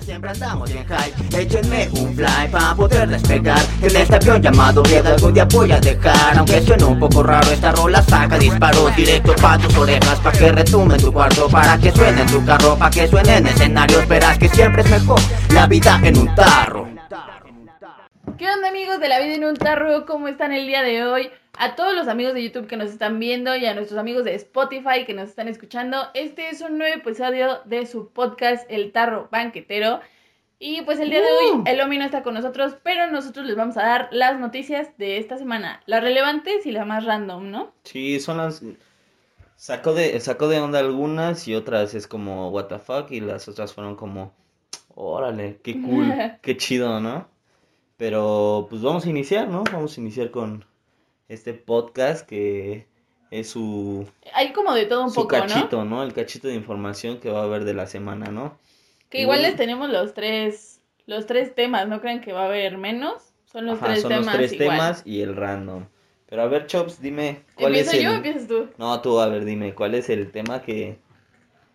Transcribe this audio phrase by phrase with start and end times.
[0.00, 3.60] Siempre andamos en high, échenme un fly para poder despegar.
[3.82, 6.38] En este avión llamado vida algún día voy a dejar.
[6.38, 10.18] Aunque suene un poco raro esta rola saca disparos Directo pa' tus orejas.
[10.20, 13.46] Pa' que retume tu cuarto Para que suene en tu carro, pa' que suene en
[13.46, 15.20] escenarios Verás que siempre es mejor
[15.52, 16.88] la vida en un tarro.
[18.38, 20.06] ¿Qué onda amigos de la vida en un tarro?
[20.06, 21.30] ¿Cómo están el día de hoy?
[21.58, 24.34] A todos los amigos de YouTube que nos están viendo y a nuestros amigos de
[24.34, 29.28] Spotify que nos están escuchando, este es un nuevo episodio de su podcast El Tarro
[29.30, 30.00] Banquetero.
[30.58, 31.62] Y pues el día de hoy Uh.
[31.66, 35.18] el Omi no está con nosotros, pero nosotros les vamos a dar las noticias de
[35.18, 37.72] esta semana, las relevantes y las más random, ¿no?
[37.84, 38.62] Sí, son las...
[39.56, 43.46] Sacó de, sacó de onda algunas y otras es como what the fuck y las
[43.48, 44.32] otras fueron como
[44.94, 47.28] órale, qué cool, qué chido, ¿no?
[47.98, 49.64] Pero pues vamos a iniciar, ¿no?
[49.70, 50.64] Vamos a iniciar con
[51.30, 52.86] este podcast que
[53.30, 56.02] es su, Hay como de todo un su cachito, ¿no?
[56.02, 58.58] El cachito de información que va a haber de la semana, ¿no?
[59.08, 62.76] Que igual les tenemos los tres, los tres temas, no crean que va a haber
[62.78, 64.70] menos, son los Ajá, tres son temas los tres igual.
[64.70, 65.86] temas y el random.
[66.26, 68.02] Pero a ver, Chops, dime, ¿cuál ¿Empiezo es el...
[68.04, 68.68] yo o empiezas tú?
[68.78, 70.98] No, tú, a ver, dime, ¿cuál es el tema que,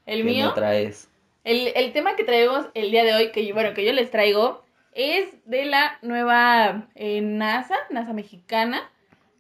[0.05, 0.47] ¿El que mío?
[0.47, 1.09] me traes?
[1.45, 4.11] El, el tema que traemos el día de hoy, que yo, bueno, que yo les
[4.11, 8.89] traigo, es de la nueva eh, NASA, NASA mexicana.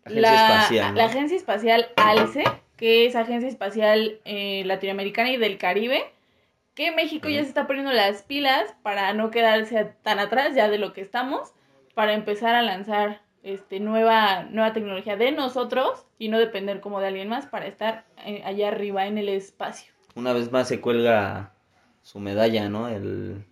[0.05, 0.97] Agencia la, espacial, ¿no?
[0.97, 2.43] la Agencia Espacial ALCE,
[2.77, 6.03] que es Agencia Espacial eh, Latinoamericana y del Caribe,
[6.75, 10.77] que México ya se está poniendo las pilas para no quedarse tan atrás ya de
[10.77, 11.53] lo que estamos,
[11.95, 17.07] para empezar a lanzar este nueva, nueva tecnología de nosotros y no depender como de
[17.07, 19.93] alguien más para estar eh, allá arriba en el espacio.
[20.15, 21.53] Una vez más se cuelga
[22.01, 22.87] su medalla, ¿no?
[22.89, 23.45] El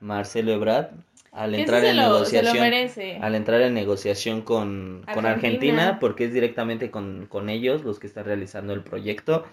[0.00, 0.90] Marcelo Ebrard
[1.32, 2.66] al entrar en lo- negociación
[3.20, 5.88] al entrar en negociación con, con Argentina.
[5.88, 9.44] Argentina porque es directamente con, con ellos los que están realizando el proyecto.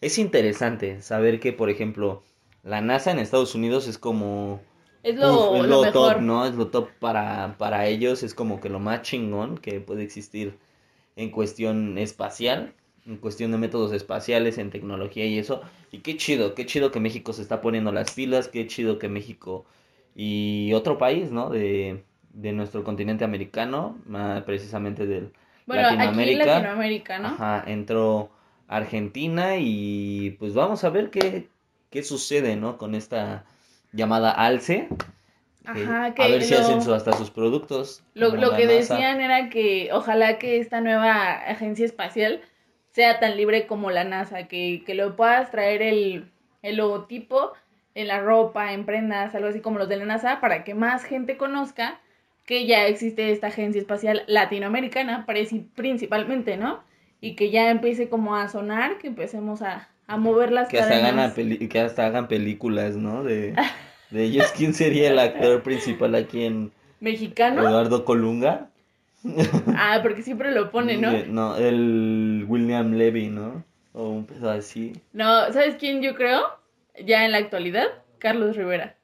[0.00, 2.22] Es interesante saber que, por ejemplo,
[2.62, 4.60] la NASA en Estados Unidos es como
[5.02, 6.16] Es lo, Uf, es lo lo mejor.
[6.16, 6.46] top, ¿no?
[6.46, 10.58] Es lo top para, para ellos, es como que lo más chingón que puede existir
[11.16, 12.74] en cuestión espacial,
[13.06, 15.62] en cuestión de métodos espaciales, en tecnología y eso.
[15.92, 19.08] Y qué chido, qué chido que México se está poniendo las pilas, qué chido que
[19.08, 19.64] México
[20.16, 21.50] y otro país, ¿no?
[21.50, 25.32] De, de nuestro continente americano, más precisamente del
[25.66, 26.46] Bueno, aquí en Latinoamérica.
[26.46, 27.28] Latinoamérica, ¿no?
[27.28, 28.30] Ajá, entró
[28.68, 31.48] Argentina y pues vamos a ver qué,
[31.90, 32.78] qué sucede, ¿no?
[32.78, 33.44] Con esta
[33.92, 34.88] llamada ALCE.
[35.64, 38.02] Ajá, que a ver si hacen su- hasta sus productos.
[38.14, 38.76] Lo, lo que NASA.
[38.78, 42.40] decían era que ojalá que esta nueva agencia espacial
[42.92, 46.30] sea tan libre como la NASA, que, que lo puedas traer el,
[46.62, 47.52] el logotipo
[47.96, 51.02] en la ropa, en prendas, algo así como los de la NASA, para que más
[51.02, 51.98] gente conozca
[52.44, 55.26] que ya existe esta agencia espacial latinoamericana,
[55.74, 56.84] principalmente, ¿no?
[57.22, 60.94] Y que ya empiece como a sonar, que empecemos a, a mover las Que hasta,
[60.94, 61.32] hagan
[61.68, 63.24] que hasta hagan películas, ¿no?
[63.24, 63.54] De,
[64.10, 64.52] de ellos.
[64.54, 67.62] ¿Quién sería el actor principal aquí en ¿Mexicano?
[67.62, 68.68] Eduardo Colunga?
[69.74, 71.12] Ah, porque siempre lo pone, ¿no?
[71.28, 73.64] No, el William Levy, ¿no?
[73.94, 74.92] O un pedo así.
[75.14, 76.42] No, ¿sabes quién yo creo?
[77.04, 77.86] Ya en la actualidad,
[78.18, 78.96] Carlos Rivera.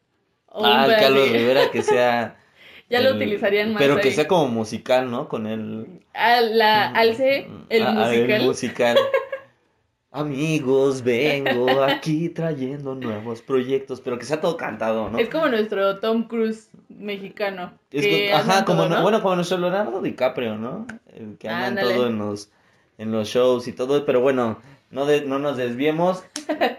[0.46, 2.36] O ah, el Carlos de- Rivera que sea...
[2.90, 5.26] Ya lo utilizarían más Pero que sea como musical, ¿no?
[5.26, 6.02] Con el...
[6.12, 8.42] A la alce, el Ah, ah, musical.
[8.42, 8.98] musical.
[10.10, 15.18] Amigos, vengo aquí trayendo nuevos proyectos, pero que sea todo cantado, ¿no?
[15.18, 17.72] Es como nuestro Tom Cruise mexicano.
[17.90, 19.02] Es que ajá, como, todo, ¿no?
[19.02, 20.86] bueno, como nuestro Leonardo DiCaprio, ¿no?
[21.14, 21.94] El que anda en Ándale.
[21.94, 22.50] todo en los,
[22.98, 24.60] en los shows y todo, pero bueno,
[24.92, 26.22] no, de- no nos desviemos.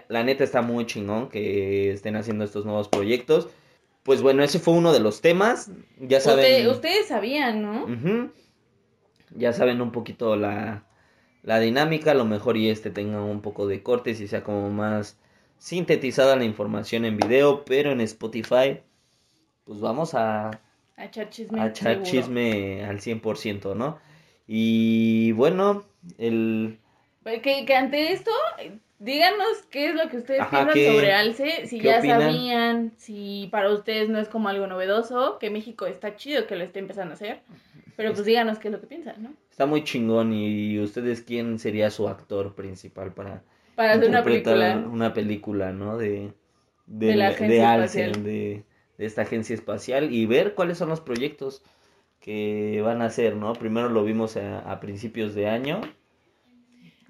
[0.08, 3.48] La neta está muy chingón que estén haciendo estos nuevos proyectos.
[4.02, 5.70] Pues bueno, ese fue uno de los temas.
[5.98, 6.44] Ya saben.
[6.44, 8.30] Usted- ustedes sabían, ¿no?
[9.36, 10.84] Ya saben un poquito la,
[11.42, 14.70] la dinámica, a lo mejor y este tenga un poco de cortes y sea como
[14.70, 15.18] más
[15.58, 18.80] sintetizada la información en video, pero en Spotify,
[19.64, 20.50] pues vamos a,
[20.96, 21.60] A echar chisme.
[21.60, 23.98] a echar chisme al 100%, ¿no?
[24.46, 25.84] Y bueno,
[26.18, 26.78] el...
[27.24, 31.12] Que, que ante esto, eh, díganos qué es lo que ustedes Ajá, piensan ¿qué- sobre
[31.12, 32.20] Alce, si ya opinan?
[32.20, 36.64] sabían, si para ustedes no es como algo novedoso, que México está chido que lo
[36.64, 37.40] esté empezando a hacer,
[37.96, 39.32] pero pues díganos qué es lo que piensan, ¿no?
[39.50, 43.42] Está muy chingón y ustedes quién sería su actor principal para
[43.74, 44.76] Para hacer una película.
[44.86, 45.96] una película, ¿no?
[45.96, 46.32] De,
[46.86, 48.22] De del- la de espacial.
[48.24, 48.64] de,
[48.98, 51.62] de esta agencia espacial y ver cuáles son los proyectos
[52.20, 53.52] que van a hacer, ¿no?
[53.54, 55.80] Primero lo vimos a, a principios de año.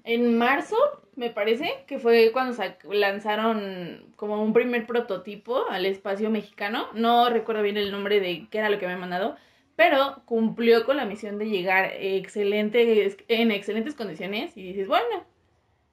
[0.05, 0.77] En marzo,
[1.15, 2.55] me parece, que fue cuando
[2.91, 6.87] lanzaron como un primer prototipo al espacio mexicano.
[6.93, 9.35] No recuerdo bien el nombre de qué era lo que me han mandado,
[9.75, 15.25] pero cumplió con la misión de llegar excelente, en excelentes condiciones y dices, bueno,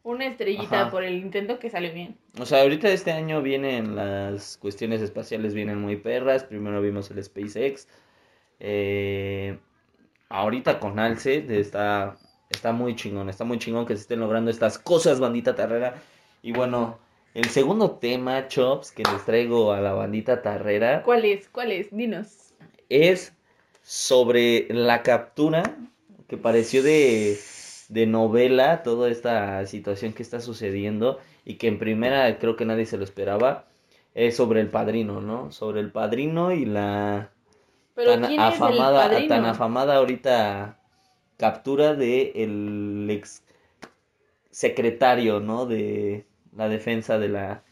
[0.03, 0.91] una estrellita Ajá.
[0.91, 2.19] por el intento que salió bien.
[2.39, 6.45] O sea, ahorita este año vienen las cuestiones espaciales, vienen muy perras.
[6.45, 7.89] Primero vimos el SpaceX.
[8.61, 9.59] Eh,
[10.29, 12.19] ahorita con Alce está,
[12.53, 16.03] está muy chingón, está muy chingón que se estén logrando estas cosas, bandita tarrera.
[16.43, 16.99] Y bueno,
[17.35, 21.49] el segundo tema, Chops, que les traigo a la bandita tarrera ¿Cuál es?
[21.49, 21.91] ¿Cuál es?
[21.91, 22.55] Dinos.
[22.89, 23.35] es
[23.83, 25.77] sobre la captura
[26.29, 27.39] que pareció de,
[27.89, 32.87] de novela, toda esta situación que está sucediendo y que en primera creo que nadie
[32.87, 33.69] se lo esperaba,
[34.15, 35.51] es sobre el padrino, ¿no?
[35.53, 37.33] Sobre el padrino y la
[37.95, 39.29] Pero tan ¿quién afamada, es el padrino?
[39.29, 40.79] tan afamada ahorita
[41.43, 43.43] captura de el ex
[44.53, 45.67] secretario, ¿no?
[45.67, 46.25] De
[46.57, 47.65] la defensa de la,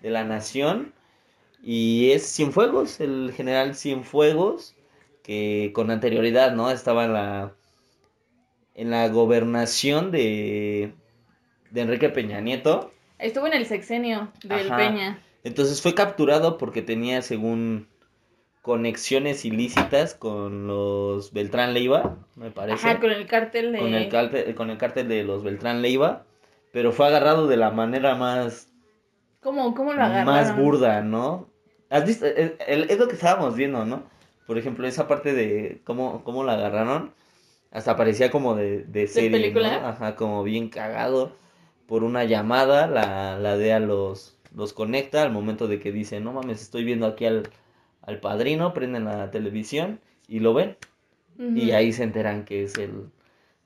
[0.00, 0.94] de la nación.
[1.62, 4.74] Y es Cienfuegos, el general Cienfuegos,
[5.22, 6.70] que con anterioridad, ¿no?
[6.70, 7.52] Estaba en la,
[8.74, 10.94] en la gobernación de,
[11.70, 12.90] de Enrique Peña Nieto.
[13.18, 14.78] Estuvo en el sexenio del Ajá.
[14.78, 15.22] Peña.
[15.44, 17.86] Entonces fue capturado porque tenía, según
[18.62, 22.88] conexiones ilícitas con los Beltrán Leiva, me parece.
[22.88, 23.78] Ajá, con el cártel de...
[23.78, 26.24] con el cártel, con el cártel de los Beltrán Leiva,
[26.72, 28.68] pero fue agarrado de la manera más,
[29.40, 30.26] ¿Cómo, cómo lo agarraron?
[30.34, 31.48] más burda, ¿no?
[31.88, 32.26] ¿Has visto?
[32.26, 34.04] Es, es lo que estábamos viendo, ¿no?
[34.46, 37.14] Por ejemplo, esa parte de cómo, cómo la agarraron,
[37.70, 39.80] hasta parecía como de, de serie, película?
[39.80, 39.86] ¿no?
[39.88, 41.32] Ajá, como bien cagado
[41.86, 46.32] por una llamada, la, la DEA los, los conecta al momento de que dice, no
[46.32, 47.48] mames, estoy viendo aquí al,
[48.02, 50.76] al padrino, prenden la televisión y lo ven.
[51.38, 53.10] Y ahí se enteran que es el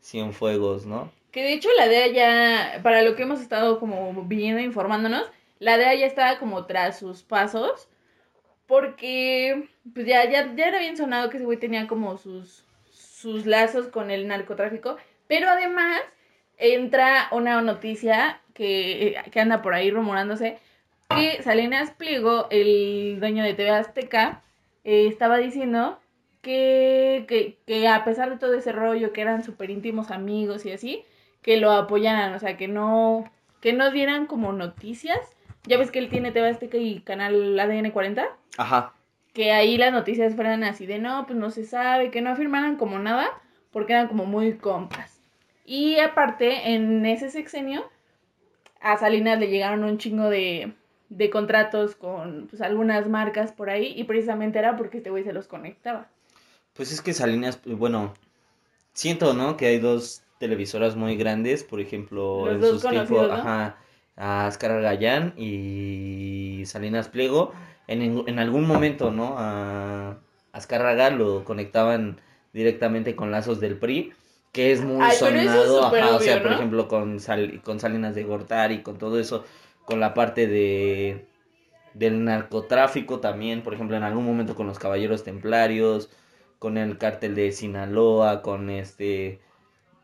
[0.00, 1.10] Cienfuegos, ¿no?
[1.32, 5.28] Que de hecho la DEA ya, para lo que hemos estado como viendo informándonos,
[5.58, 7.88] la DEA ya estaba como tras sus pasos,
[8.66, 13.44] porque pues ya, ya, ya era bien sonado que ese güey tenía como sus, sus
[13.46, 14.96] lazos con el narcotráfico,
[15.26, 16.00] pero además
[16.58, 20.58] entra una noticia que, que anda por ahí rumorándose,
[21.14, 24.42] que Salinas Pliego, el dueño de TV Azteca,
[24.84, 25.98] eh, estaba diciendo
[26.42, 30.72] que, que, que a pesar de todo ese rollo, que eran súper íntimos amigos y
[30.72, 31.04] así,
[31.42, 33.30] que lo apoyaran, o sea, que no,
[33.60, 35.18] que no dieran como noticias.
[35.64, 38.28] Ya ves que él tiene TV Azteca y canal ADN 40,
[38.58, 38.92] Ajá.
[39.32, 42.76] que ahí las noticias fueran así de no, pues no se sabe, que no afirmaran
[42.76, 43.30] como nada,
[43.72, 45.18] porque eran como muy compas.
[45.64, 47.90] Y aparte, en ese sexenio,
[48.80, 50.74] a Salinas le llegaron un chingo de,
[51.08, 55.32] de contratos con pues, algunas marcas por ahí, y precisamente era porque este güey se
[55.32, 56.08] los conectaba.
[56.74, 58.14] Pues es que Salinas, bueno,
[58.92, 59.56] siento, ¿no?
[59.56, 63.34] Que hay dos televisoras muy grandes, por ejemplo, Los en sus tiempos, ¿no?
[63.34, 63.76] ajá,
[64.16, 67.52] a Ascar Gallán y Salinas Pliego,
[67.86, 69.36] en, en- algún momento, ¿no?
[69.38, 70.18] A
[70.52, 72.20] Azcárraga lo conectaban
[72.52, 74.12] directamente con lazos del PRI,
[74.52, 78.14] que es muy Ay, es sonado, ajá, o sea, por ejemplo, con, Sal- con Salinas
[78.14, 79.44] de Gortari, con todo eso,
[79.84, 81.26] con la parte de
[81.94, 86.10] del narcotráfico también, por ejemplo, en algún momento con los caballeros templarios,
[86.58, 89.38] con el cártel de Sinaloa, con este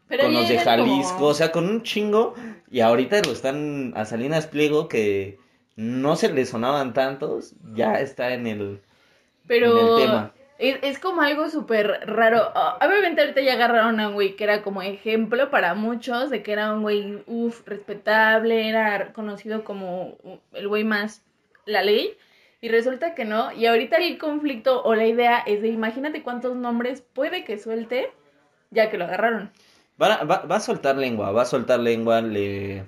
[0.09, 2.35] Pero con los de como- Jalisco, o sea, con un chingo
[2.71, 5.38] y ahorita lo están a Salinas Pliego que
[5.77, 8.81] no se le sonaban tantos, ya está en el
[9.49, 10.32] Pero en el tema.
[10.61, 12.53] Es, es como algo súper raro.
[12.55, 16.43] Ah, Obviamente ahorita ya agarraron a un güey que era como ejemplo para muchos de
[16.43, 20.19] que era un güey, uff, respetable, era conocido como
[20.53, 21.25] el güey más
[21.65, 22.15] la ley.
[22.61, 23.53] Y resulta que no.
[23.53, 28.13] Y ahorita el conflicto o la idea es de imagínate cuántos nombres puede que suelte
[28.70, 29.51] ya que lo agarraron.
[30.01, 32.84] Va, va, va a soltar lengua, va a soltar lengua, le...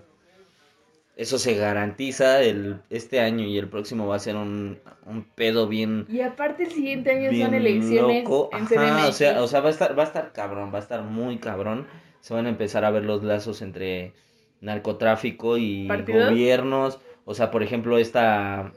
[1.15, 5.69] Eso se garantiza, el, este año y el próximo va a ser un, un pedo
[5.69, 8.49] bien, Y aparte el siguiente año son elecciones loco.
[8.53, 10.83] en Ajá, o sea, o sea, va a estar, va a estar cabrón, va a
[10.83, 11.87] estar muy cabrón.
[12.21, 14.15] Se van a empezar a ver los lazos entre
[14.63, 16.31] narcotráfico y ¿Partidos?
[16.31, 16.99] gobiernos.
[17.25, 18.73] O sea, por ejemplo, esta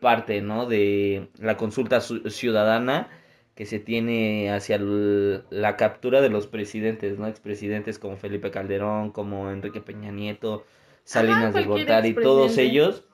[0.00, 0.66] parte, ¿no?
[0.66, 3.08] De la consulta su- ciudadana
[3.54, 7.26] que se tiene hacia el- la captura de los presidentes, ¿no?
[7.26, 10.64] Expresidentes como Felipe Calderón, como Enrique Peña Nieto,
[11.08, 13.04] Salinas de Gortari, todos ellos.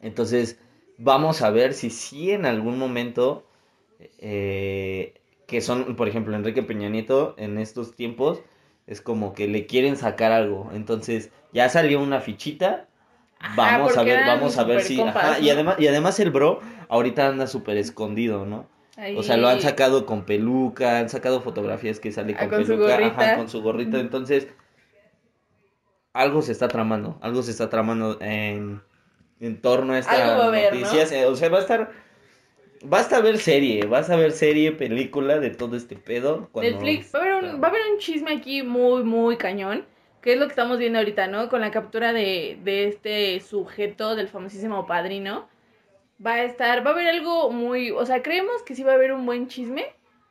[0.00, 0.58] Entonces,
[0.96, 3.46] vamos a ver si sí en algún momento,
[4.18, 5.14] eh,
[5.46, 8.40] que son, por ejemplo, Enrique Peña Nieto en estos tiempos,
[8.86, 10.70] es como que le quieren sacar algo.
[10.72, 12.88] Entonces, ya salió una fichita.
[13.38, 14.98] Ajá, Vamos a ver, vamos a ver si.
[15.00, 18.66] ajá, y además, y además el bro ahorita anda súper escondido, ¿no?
[18.96, 22.64] Ahí- O sea, lo han sacado con peluca, han sacado fotografías que sale Ah, con,
[22.64, 23.98] su peluca, ajá, con su gorrita.
[24.00, 24.48] Entonces,
[26.14, 28.80] algo se está tramando, algo se está tramando en,
[29.40, 30.80] en torno a estas a haber, ¿no?
[30.80, 31.12] noticias.
[31.26, 31.92] O sea, va a estar,
[32.82, 36.48] vas a ver serie, vas a ver serie, película de todo este pedo.
[36.52, 37.14] cuando- Netflix.
[37.14, 39.86] Va a, haber un, va a haber un chisme aquí muy, muy cañón.
[40.22, 41.50] que es lo que estamos viendo ahorita, ¿no?
[41.50, 45.48] Con la captura de, de este sujeto del famosísimo padrino.
[46.24, 48.94] Va a estar, va a haber algo muy, o sea, creemos que sí va a
[48.94, 49.84] haber un buen chisme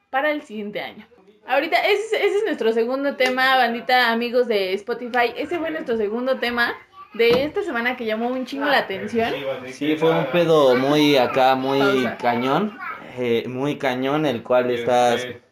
[0.09, 1.05] para el siguiente año.
[1.45, 5.33] Ahorita, ese, ese es nuestro segundo tema, bandita, amigos de Spotify.
[5.35, 6.73] Ese fue nuestro segundo tema
[7.13, 9.33] de esta semana que llamó un chingo la atención.
[9.71, 12.17] Sí, fue un pedo muy acá, muy Pausa.
[12.17, 12.77] cañón.
[13.17, 15.25] eh, muy cañón, el cual estás.
[15.25, 15.43] Este,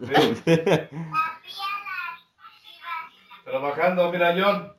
[3.44, 4.72] Trabajando, mira, John.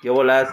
[0.00, 0.48] ¿Qué bolas?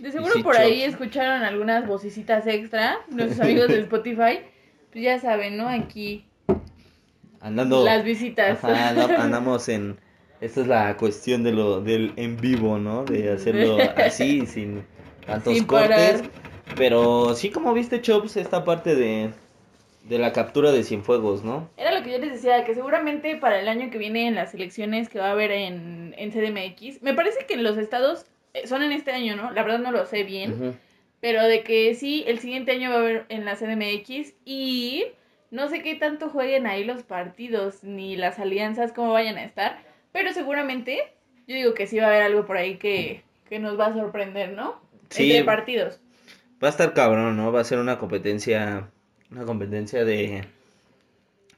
[0.00, 4.40] De seguro por ahí escucharon algunas vocecitas extra, nuestros amigos de Spotify.
[4.92, 5.68] Pues ya saben, ¿no?
[5.68, 6.24] Aquí
[7.40, 7.84] Andando.
[7.84, 8.62] las visitas.
[8.64, 8.88] Ajá,
[9.22, 9.98] andamos en.
[10.40, 13.04] Esta es la cuestión de lo del en vivo, ¿no?
[13.04, 14.84] De hacerlo así, sin
[15.26, 16.22] tantos Sin cortes.
[16.22, 16.30] parar.
[16.76, 19.30] Pero sí, como viste, Chops, esta parte de,
[20.04, 21.68] de la captura de Cienfuegos, ¿no?
[21.76, 24.54] Era lo que yo les decía, que seguramente para el año que viene en las
[24.54, 28.24] elecciones que va a haber en, en CDMX, me parece que en los estados
[28.64, 29.50] son en este año, ¿no?
[29.50, 30.78] La verdad no lo sé bien,
[31.20, 35.04] pero de que sí, el siguiente año va a haber en la CDMX y
[35.50, 39.78] no sé qué tanto jueguen ahí los partidos ni las alianzas, cómo vayan a estar,
[40.12, 41.00] pero seguramente
[41.46, 43.92] yo digo que sí va a haber algo por ahí que, que nos va a
[43.94, 44.80] sorprender, ¿no?
[45.10, 45.30] Sí.
[45.30, 46.00] Entre partidos.
[46.62, 47.50] Va a estar cabrón, ¿no?
[47.52, 48.90] Va a ser una competencia.
[49.30, 50.44] Una competencia de.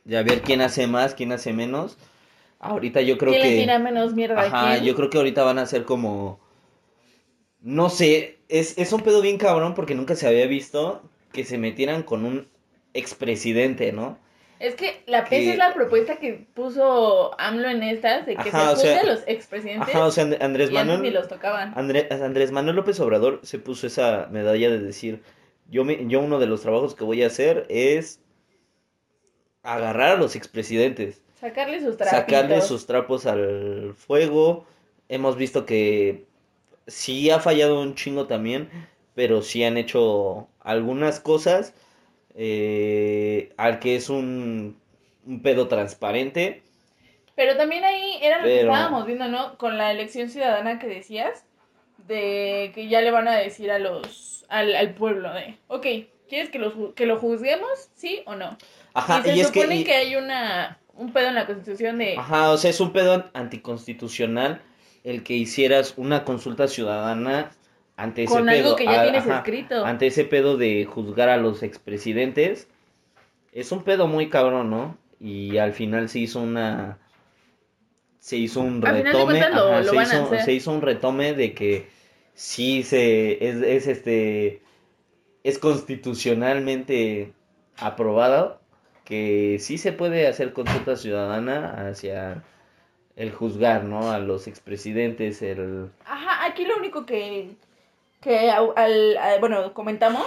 [0.05, 1.99] De a ver quién hace más, quién hace menos.
[2.61, 3.51] Ahorita yo creo ¿Quién que.
[3.51, 4.85] le tira menos mierda Ajá, quién?
[4.85, 6.41] yo creo que ahorita van a ser como.
[7.63, 11.03] No sé, es, es un pedo bien cabrón porque nunca se había visto
[11.33, 12.49] que se metieran con un
[12.95, 14.19] expresidente, ¿no?
[14.59, 18.49] Es que la que- PES es la propuesta que puso AMLO en estas, de que
[18.49, 21.15] Ajá, se a los expresidentes Ajá, o sea, And- Andrés y antes ni Manuel.
[21.15, 21.75] los tocaban.
[21.75, 25.23] André- Andrés Manuel López Obrador se puso esa medalla de decir,
[25.69, 28.21] yo, me, yo uno de los trabajos que voy a hacer es
[29.63, 32.19] agarrar a los expresidentes, Sacarle sus trapitos.
[32.21, 34.65] sacarle sus trapos al fuego.
[35.09, 36.25] Hemos visto que
[36.93, 38.71] sí ha fallado un chingo también,
[39.15, 41.75] pero sí han hecho algunas cosas
[42.35, 44.79] eh, al que es un,
[45.27, 46.63] un pedo transparente.
[47.35, 49.57] Pero también ahí era lo que estábamos viendo, ¿no?
[49.57, 51.45] Con la elección ciudadana que decías,
[52.07, 55.87] de que ya le van a decir a los, al, al pueblo de, ok,
[56.29, 57.91] ¿quieres que, los, ju- que lo juzguemos?
[57.95, 58.57] ¿Sí o no?
[58.95, 59.61] Ajá, y se y es que...
[59.61, 62.15] supone y- que hay una, un pedo en la constitución de...
[62.19, 64.63] Ajá, o sea, es un pedo anticonstitucional
[65.05, 67.51] el que hicieras una consulta ciudadana
[67.97, 68.77] ante ese pedo.
[68.77, 69.85] que ya tienes ajá, escrito.
[69.85, 72.69] Ante ese pedo de juzgar a los expresidentes.
[73.53, 74.97] Es un pedo muy cabrón, ¿no?
[75.21, 76.99] Y al final se hizo una.
[78.19, 79.25] Se hizo un Al retome.
[79.25, 80.43] cuentas lo- ajá, lo se, van a hizo, hacer.
[80.45, 81.89] se hizo un retome de que
[82.35, 83.47] sí se.
[83.49, 84.63] Es, es este.
[85.45, 87.33] Es constitucionalmente
[87.77, 88.61] aprobado
[89.05, 92.45] que sí se puede hacer consulta ciudadana hacia
[93.17, 94.11] el juzgar, ¿no?
[94.11, 95.91] A los expresidentes, el...
[96.05, 97.51] Ajá, aquí lo único que,
[98.21, 100.27] que al, bueno, comentamos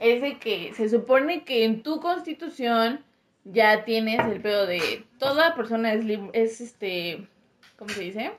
[0.00, 3.04] es de que se supone que en tu constitución
[3.44, 7.26] ya tienes el pedo de toda persona es, es este,
[7.76, 8.32] ¿cómo se dice?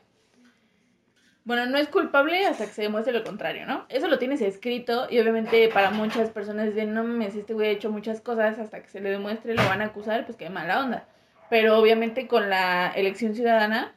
[1.46, 3.86] Bueno, no es culpable hasta que se demuestre lo contrario, ¿no?
[3.90, 7.72] Eso lo tienes escrito y obviamente para muchas personas de no mames, este güey ha
[7.72, 10.84] hecho muchas cosas hasta que se le demuestre lo van a acusar, pues qué mala
[10.84, 11.08] onda.
[11.50, 13.96] Pero obviamente con la elección ciudadana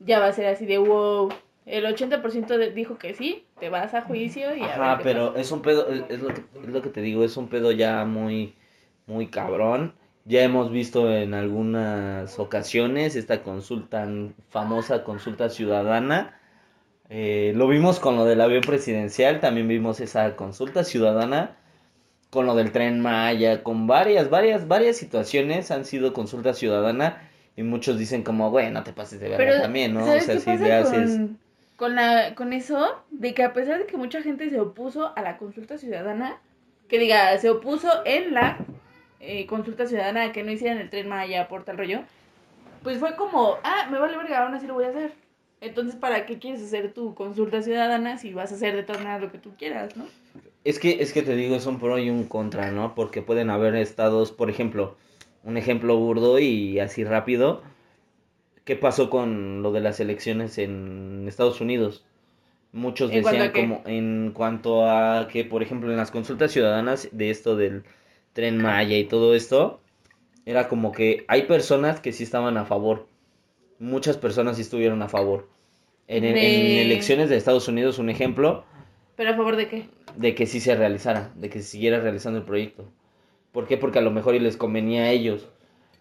[0.00, 1.30] ya va a ser así de wow,
[1.66, 5.04] el 80% de- dijo que sí, te vas a juicio y a Ajá, ver qué
[5.04, 5.36] pero pasa.
[5.36, 7.72] es un pedo, es, es lo que, es lo que te digo, es un pedo
[7.72, 8.54] ya muy,
[9.06, 9.94] muy cabrón.
[10.24, 14.08] Ya hemos visto en algunas ocasiones esta consulta,
[14.48, 16.40] famosa consulta ciudadana.
[17.10, 21.56] Eh, lo vimos con lo del avión presidencial, también vimos esa consulta ciudadana
[22.34, 27.62] con lo del tren Maya, con varias, varias, varias situaciones han sido consulta ciudadana y
[27.62, 30.02] muchos dicen como, güey, no te pases de verga Pero, también, ¿no?
[30.02, 31.10] O ¿sabes sea, qué si pasa le haces...
[31.16, 31.38] con,
[31.76, 33.04] con, la, con eso?
[33.12, 36.40] De que a pesar de que mucha gente se opuso a la consulta ciudadana,
[36.88, 38.58] que diga, se opuso en la
[39.20, 42.00] eh, consulta ciudadana que no hicieran el tren Maya por tal rollo,
[42.82, 45.12] pues fue como, ah, me vale verga, aún así lo voy a hacer.
[45.60, 49.22] Entonces, ¿para qué quieres hacer tu consulta ciudadana si vas a hacer de todas maneras
[49.22, 50.04] lo que tú quieras, no?
[50.64, 52.94] Es que, es que te digo, es un pro y un contra, ¿no?
[52.94, 54.96] Porque pueden haber estados, por ejemplo,
[55.42, 57.62] un ejemplo burdo y así rápido.
[58.64, 62.04] ¿Qué pasó con lo de las elecciones en Estados Unidos?
[62.72, 67.08] Muchos ¿En cuanto decían como en cuanto a que, por ejemplo, en las consultas ciudadanas
[67.12, 67.84] de esto del
[68.32, 69.80] tren Maya y todo esto,
[70.46, 73.06] era como que hay personas que sí estaban a favor.
[73.78, 75.46] Muchas personas sí estuvieron a favor.
[76.08, 78.64] En, en- en De- elecciones de Estados Unidos, un ejemplo,
[79.14, 79.88] ¿Pero a favor de qué?
[80.16, 82.90] De que sí se realizara, de que se siguiera realizando el proyecto.
[83.52, 83.76] ¿Por qué?
[83.76, 85.48] Porque a lo mejor y les convenía a ellos.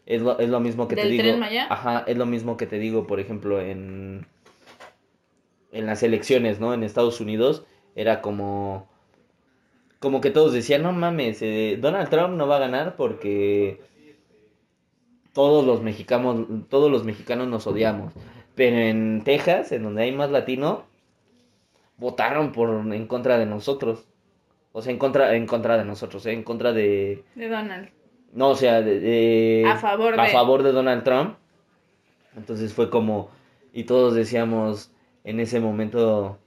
[0.05, 1.24] Es lo, es lo mismo que te ¿Del digo.
[1.24, 1.67] Tren Maya?
[1.70, 4.25] Ajá, es lo mismo que te digo, por ejemplo, en,
[5.72, 6.74] en las elecciones, ¿no?
[6.74, 7.65] En Estados Unidos
[7.96, 8.88] era como,
[10.00, 13.79] como que todos decían, no mames, eh, Donald Trump no va a ganar porque
[15.34, 18.13] todos los mexicanos, todos los mexicanos nos odiamos.
[18.55, 20.86] Pero en Texas, en donde hay más latino,
[21.97, 24.05] votaron por en contra de nosotros.
[24.71, 26.33] O sea, en contra, en contra de nosotros, ¿eh?
[26.33, 27.23] en contra de...
[27.35, 27.89] De Donald.
[28.33, 31.35] No, o sea, de, de- A favor a de- favor de Donald Trump.
[32.35, 33.29] Entonces fue como,
[33.73, 34.91] y todos decíamos
[35.23, 36.39] en ese momento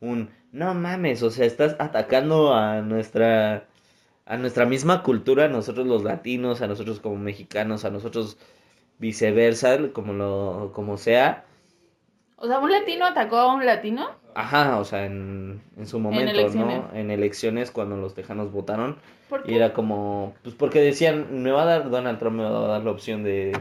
[0.00, 3.64] un, no mames, o sea, estás atacando a nuestra,
[4.26, 8.36] a nuestra misma cultura, a nosotros los latinos, a nosotros como mexicanos, a nosotros
[8.98, 11.46] viceversa, como lo, como sea.
[12.40, 14.08] O sea, un latino atacó a un latino.
[14.34, 16.78] Ajá, o sea, en, en su momento, elecciones.
[16.78, 16.98] ¿no?
[16.98, 18.96] En elecciones cuando los tejanos votaron.
[19.28, 19.56] ¿Por Y qué?
[19.56, 22.82] era como, pues porque decían, me va a dar Donald Trump, me va a dar
[22.82, 23.52] la opción de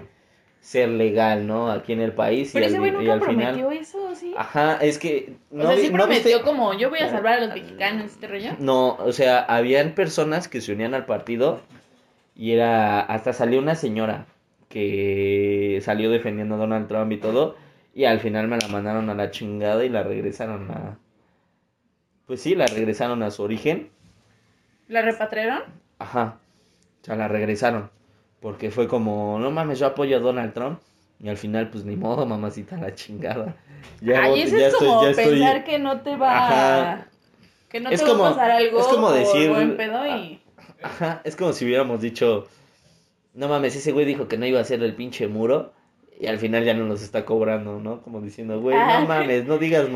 [0.61, 1.71] ser legal, ¿no?
[1.71, 2.51] Aquí en el país.
[2.53, 3.73] Pero y ese al, güey y nunca al prometió final...
[3.73, 4.33] eso, ¿sí?
[4.37, 5.33] Ajá, es que...
[5.51, 8.51] o sea, sí prometió viste- como yo voy a salvar a los mexicanos, este rollo.
[8.59, 11.61] No, o sea, habían personas que se unían al partido
[12.35, 14.25] y era, hasta salió una señora
[14.69, 17.55] que salió defendiendo a Donald Trump y todo,
[17.93, 20.97] y al final me la mandaron a la chingada y la regresaron a...
[22.25, 23.89] Pues sí, la regresaron a su origen.
[24.87, 25.63] ¿La repatriaron?
[25.97, 26.37] Ajá.
[27.01, 27.89] O sea, la regresaron.
[28.39, 30.79] Porque fue como, no mames, yo apoyo a Donald Trump.
[31.21, 33.55] Y al final, pues ni modo, mamacita, la chingada.
[34.01, 37.07] Ya, Ay, eso ya es estoy- como ya estoy- pensar que no te va Ajá.
[37.67, 40.41] que no Es te como- va a pasar algo es como decir- buen pedo y
[40.81, 42.47] Ajá, es como si hubiéramos dicho,
[43.33, 45.73] no mames, ese güey dijo que no iba a hacer el pinche muro.
[46.21, 48.01] Y al final ya no los está cobrando, ¿no?
[48.01, 49.89] Como diciendo, güey, no mames, no digas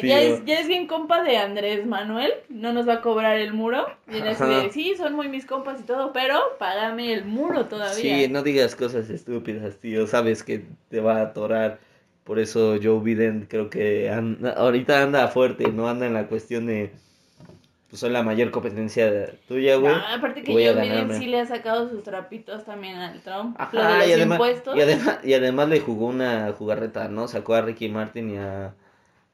[0.00, 0.10] tío.
[0.10, 3.52] ya es, ya es bien compa de Andrés Manuel, no nos va a cobrar el
[3.52, 3.84] muro.
[4.08, 4.62] Y él así Ajá.
[4.62, 7.94] de, sí, son muy mis compas y todo, pero págame el muro todavía.
[7.96, 10.06] Sí, no digas cosas estúpidas, tío.
[10.06, 11.80] Sabes que te va a atorar.
[12.22, 16.66] Por eso Joe Biden creo que anda- ahorita anda fuerte, no anda en la cuestión
[16.66, 16.92] de...
[17.88, 19.94] Pues soy la mayor competencia tuya, güey.
[19.94, 23.56] No, aparte que Joe Biden sí le ha sacado sus trapitos también al Trump.
[23.58, 24.76] Ajá, lo de los y además, impuestos.
[24.76, 27.28] y además y además le jugó una jugarreta, ¿no?
[27.28, 28.74] Sacó a Ricky Martin y a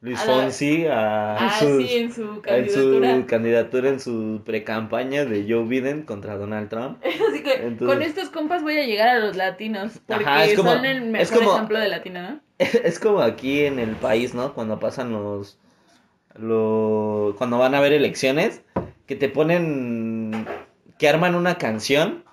[0.03, 3.17] Luis A la- Fonsi a Ah, sus- sí, en su en candidatura.
[3.17, 6.99] su candidatura en su precampaña de Joe Biden contra Donald Trump.
[7.29, 9.99] Así que Entonces- con estos compas voy a llegar a los latinos.
[10.07, 12.41] Porque Ajá, es como- son el mejor como- ejemplo de latino, ¿no?
[12.85, 14.55] Es como aquí en el país, ¿no?
[14.55, 15.59] Cuando pasan los,
[16.35, 17.35] los...
[17.37, 18.63] Cuando van a haber elecciones,
[19.07, 20.47] que te ponen...
[20.99, 22.25] Que arman una canción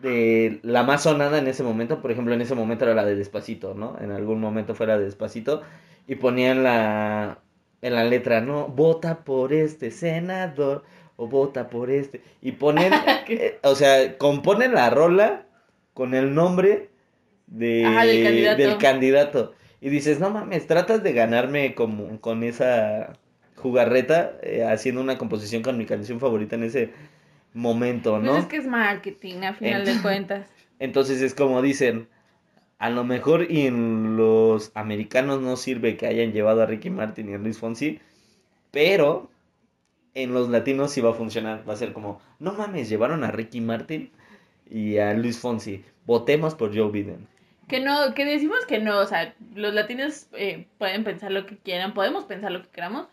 [0.00, 2.00] de la más sonada en ese momento.
[2.00, 3.96] Por ejemplo, en ese momento era la de Despacito, ¿no?
[4.00, 5.62] En algún momento fue la de Despacito.
[6.06, 7.40] Y ponían la...
[7.82, 8.68] En la letra, ¿no?
[8.68, 10.84] Vota por este senador
[11.16, 12.22] o vota por este.
[12.40, 12.92] Y ponen...
[13.28, 15.46] eh, o sea, componen la rola
[15.94, 16.90] con el nombre
[17.46, 18.62] de, Ajá, del candidato.
[18.62, 19.54] del candidato.
[19.80, 23.12] Y dices, no mames, tratas de ganarme como, con esa
[23.56, 26.90] jugarreta, eh, haciendo una composición con mi canción favorita en ese
[27.54, 28.32] momento, ¿no?
[28.32, 30.48] Pues es que es marketing, a final de Ent- cuentas.
[30.78, 32.08] Entonces es como dicen,
[32.78, 37.30] a lo mejor y en los americanos no sirve que hayan llevado a Ricky Martin
[37.30, 38.00] y a Luis Fonsi,
[38.72, 39.30] pero
[40.14, 41.68] en los latinos sí va a funcionar.
[41.68, 44.10] Va a ser como, no mames, llevaron a Ricky Martin
[44.70, 45.84] y a Luis Fonsi.
[46.06, 47.28] Votemos por Joe Biden.
[47.68, 51.58] Que no, que decimos que no, o sea, los latinos eh, pueden pensar lo que
[51.58, 53.08] quieran, podemos pensar lo que queramos,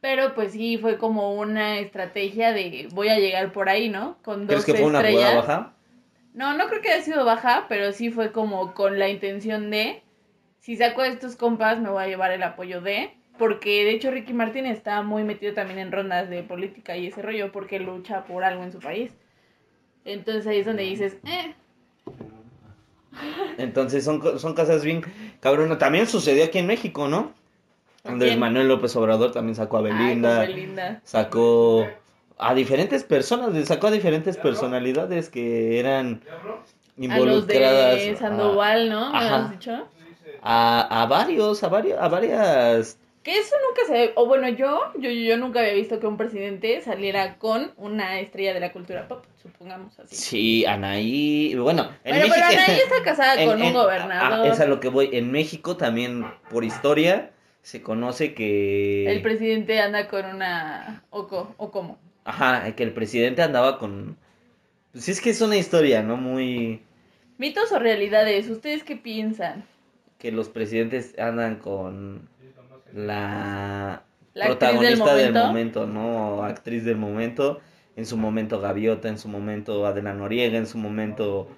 [0.00, 4.16] pero pues sí fue como una estrategia de voy a llegar por ahí, ¿no?
[4.22, 5.30] Con dos ¿Crees que fue una estrellas.
[5.30, 5.76] jugada baja?
[6.32, 10.02] No, no creo que haya sido baja, pero sí fue como con la intención de,
[10.58, 14.10] si saco a estos compas me voy a llevar el apoyo de, porque de hecho
[14.10, 18.24] Ricky Martin está muy metido también en rondas de política y ese rollo, porque lucha
[18.24, 19.12] por algo en su país.
[20.04, 21.54] Entonces ahí es donde dices, eh,
[23.58, 25.02] Entonces son, son cosas bien
[25.40, 25.76] cabrón.
[25.78, 27.32] También sucedió aquí en México, ¿no?
[28.04, 28.40] ¿A Andrés quién?
[28.40, 30.36] Manuel López Obrador también sacó a ay, Belinda.
[30.38, 31.00] con Belinda.
[31.04, 31.86] sacó
[32.38, 39.10] a diferentes personas, sacó a diferentes personalidades que eran A los involucradas de Sandoval, ¿no?
[39.12, 39.34] ¿Me Ajá.
[39.36, 39.88] habías dicho?
[40.42, 44.12] a, a varios, a varios, a varias Que eso nunca se...
[44.14, 48.54] O bueno, yo, yo, yo nunca había visto que un presidente saliera con una estrella
[48.54, 50.14] de la cultura pop, supongamos así.
[50.14, 54.46] sí, Anaí, bueno, en Bueno, pero Anaí está casada en- con un en- gobernador.
[54.46, 59.22] ah, es a lo que voy, en México también por historia se conoce que El
[59.22, 61.02] presidente anda con una...
[61.10, 61.98] ¿O, co- o cómo?
[62.24, 64.16] ajá, que el presidente andaba con
[64.92, 66.16] pues es que es una historia, ¿no?
[66.16, 66.80] Muy
[67.38, 69.64] Mitos o realidades, ¿ustedes qué piensan?
[70.18, 72.26] que los presidentes andan con
[72.94, 74.02] la,
[74.34, 75.86] protagonista del del momento.
[75.86, 76.42] ¿no?
[76.42, 77.60] Actriz del momento.
[77.96, 81.48] en su momento Gaviota, en su momento Adela Noriega, en su momento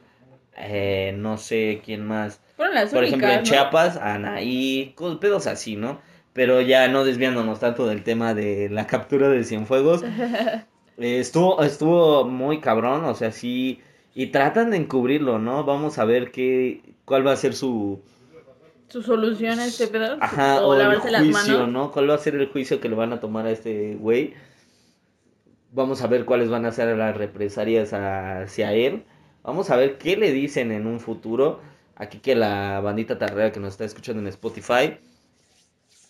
[0.60, 2.40] eh, no sé quién más.
[2.56, 3.42] Por ejemplo, en ¿no?
[3.42, 6.00] Chiapas, Anaí, pedos así, ¿no?
[6.32, 10.02] Pero ya no desviándonos tanto del tema de la captura de Cienfuegos.
[10.98, 13.80] eh, estuvo, estuvo muy cabrón, o sea, sí.
[14.14, 15.64] Y tratan de encubrirlo, ¿no?
[15.64, 18.00] Vamos a ver qué, cuál va a ser su,
[18.88, 20.16] Su solución a este pedo.
[20.20, 21.68] Ajá, o, o el las juicio, manos.
[21.68, 21.92] ¿no?
[21.92, 24.34] ¿Cuál va a ser el juicio que le van a tomar a este güey?
[25.72, 29.04] Vamos a ver cuáles van a ser las represalias hacia él.
[29.42, 31.60] Vamos a ver qué le dicen en un futuro.
[31.96, 34.96] Aquí que la bandita tarrea que nos está escuchando en Spotify.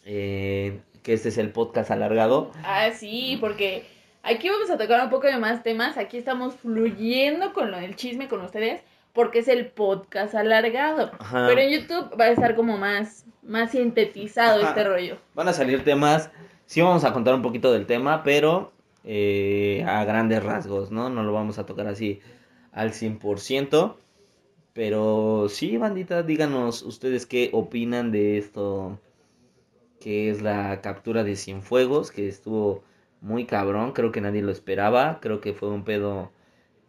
[0.05, 2.51] eh, que este es el podcast alargado.
[2.65, 3.85] Ah, sí, porque
[4.23, 5.97] aquí vamos a tocar un poco de más temas.
[5.97, 8.83] Aquí estamos fluyendo con lo del chisme con ustedes,
[9.19, 11.11] porque es el podcast alargado.
[11.19, 11.49] Ajá.
[11.49, 14.69] Pero en YouTube va a estar como más, más sintetizado Ajá.
[14.69, 15.17] este rollo.
[15.35, 16.31] Van a salir temas.
[16.67, 18.71] Sí vamos a contar un poquito del tema, pero
[19.03, 21.11] eh, a grandes rasgos, ¿no?
[21.11, 22.21] No lo vamos a tocar así
[22.71, 23.97] al 100%.
[24.73, 29.01] Pero sí, bandita, díganos ustedes qué opinan de esto
[29.99, 32.85] que es la captura de Cienfuegos, que estuvo
[33.21, 36.31] muy cabrón, creo que nadie lo esperaba, creo que fue un pedo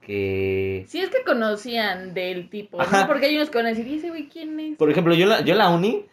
[0.10, 0.86] que...
[0.88, 3.02] Si es que conocían del tipo, Ajá.
[3.02, 3.08] ¿no?
[3.08, 4.76] Porque hay unos que van a decir, ¿y ese güey quién es?
[4.78, 6.06] Por ejemplo, yo la, yo la uni,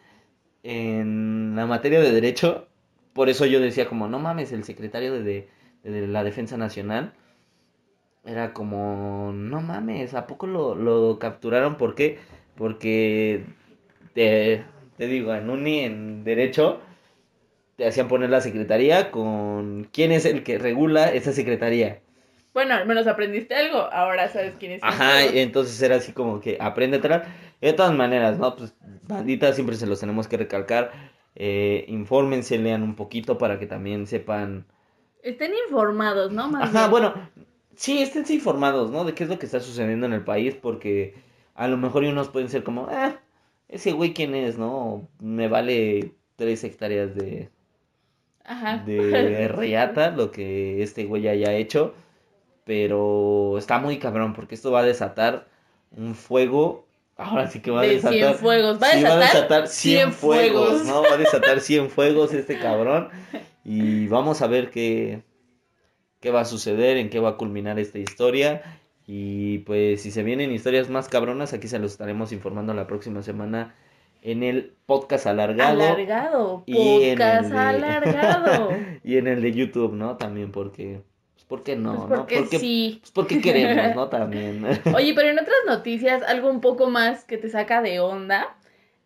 [0.63, 2.69] en la materia de derecho,
[3.15, 5.49] por eso yo decía como, no mames, el secretario de, de-
[5.91, 7.15] de la Defensa Nacional,
[8.25, 11.77] era como, no mames, ¿a poco lo, lo capturaron?
[11.77, 12.19] ¿Por qué?
[12.57, 13.45] Porque,
[14.15, 14.65] te,
[14.99, 16.81] te digo, en uni, en derecho,
[17.77, 22.01] te hacían poner la secretaría con quién es el que regula esa secretaría.
[22.57, 24.83] Bueno, al menos aprendiste algo, ahora sabes quién es.
[24.83, 25.35] Ajá, Cienfuegos.
[25.42, 27.29] entonces era así como que aprende atrás.
[27.61, 28.57] De todas maneras, ¿no?
[28.57, 28.73] Pues
[29.07, 30.90] bandita siempre se los tenemos que recalcar.
[31.35, 34.64] Eh, infórmense, lean un poquito para que también sepan.
[35.23, 36.49] Estén informados, ¿no?
[36.49, 36.90] Más Ajá, bien.
[36.92, 37.14] bueno,
[37.75, 39.05] sí, esténse informados, ¿no?
[39.05, 41.14] De qué es lo que está sucediendo en el país, porque
[41.55, 43.21] a lo mejor y unos pueden ser como, ah,
[43.69, 45.07] ese güey quién es, ¿no?
[45.21, 47.51] Me vale tres hectáreas de,
[48.47, 48.79] Ajá.
[48.87, 51.92] de reata lo que este güey haya hecho.
[52.66, 55.46] Pero está muy cabrón porque esto va a desatar
[55.96, 56.85] un fuego.
[57.16, 58.12] Ahora sí que va a De desatar.
[58.18, 58.83] cien fuegos.
[58.83, 60.87] Va a sí, desatar, 100 cien fuegos, fuegos.
[60.87, 61.02] ¿no?
[61.02, 63.09] Va a desatar 100 fuegos este cabrón.
[63.64, 65.22] Y vamos a ver qué,
[66.20, 68.81] qué va a suceder, en qué va a culminar esta historia.
[69.07, 73.22] Y pues si se vienen historias más cabronas, aquí se los estaremos informando la próxima
[73.22, 73.74] semana
[74.22, 75.81] en el podcast alargado.
[75.81, 76.64] Alargado.
[76.66, 78.70] Y en Podcast el de- alargado.
[79.05, 80.16] Y en el de YouTube, ¿no?
[80.16, 81.00] También porque...
[81.49, 81.93] ¿por qué no?
[81.93, 82.17] Pues no?
[82.17, 82.99] porque Porque, sí.
[83.01, 84.09] pues porque queremos, ¿no?
[84.11, 84.65] También.
[84.95, 88.57] Oye, pero en otras noticias, algo un poco más que te saca de onda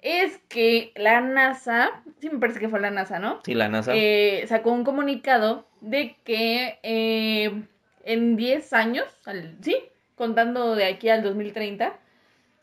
[0.03, 3.40] es que la NASA, sí me parece que fue la NASA, ¿no?
[3.44, 3.92] Sí, la NASA.
[3.94, 7.62] Eh, sacó un comunicado de que eh,
[8.05, 9.76] en 10 años, al- sí,
[10.14, 11.94] contando de aquí al 2030,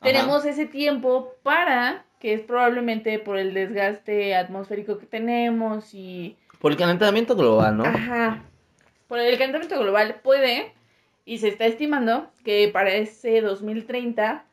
[0.01, 6.71] tenemos ese tiempo para, que es probablemente por el desgaste atmosférico que tenemos y Por
[6.71, 7.83] el calentamiento global, ¿no?
[7.85, 8.43] Ajá.
[9.07, 10.73] Por el calentamiento global puede,
[11.25, 14.45] y se está estimando que para ese 2030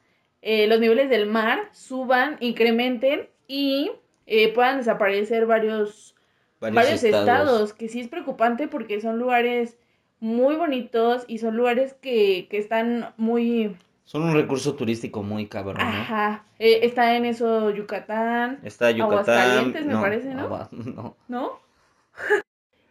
[0.42, 3.90] eh, los niveles del mar suban, incrementen y
[4.26, 6.14] eh, puedan desaparecer varios,
[6.60, 7.72] varios, estados.
[7.72, 9.78] que sí es preocupante porque son lugares
[10.20, 13.76] muy bonitos y son lugares que, que están muy...
[14.04, 15.82] Son un recurso turístico muy cabrón, ¿no?
[15.82, 16.44] Ajá.
[16.58, 19.38] Eh, está en eso Yucatán, Está Yucatán.
[19.38, 20.42] Aguascalientes, me parece, ¿no?
[20.42, 21.16] Agua- no.
[21.28, 21.60] ¿no?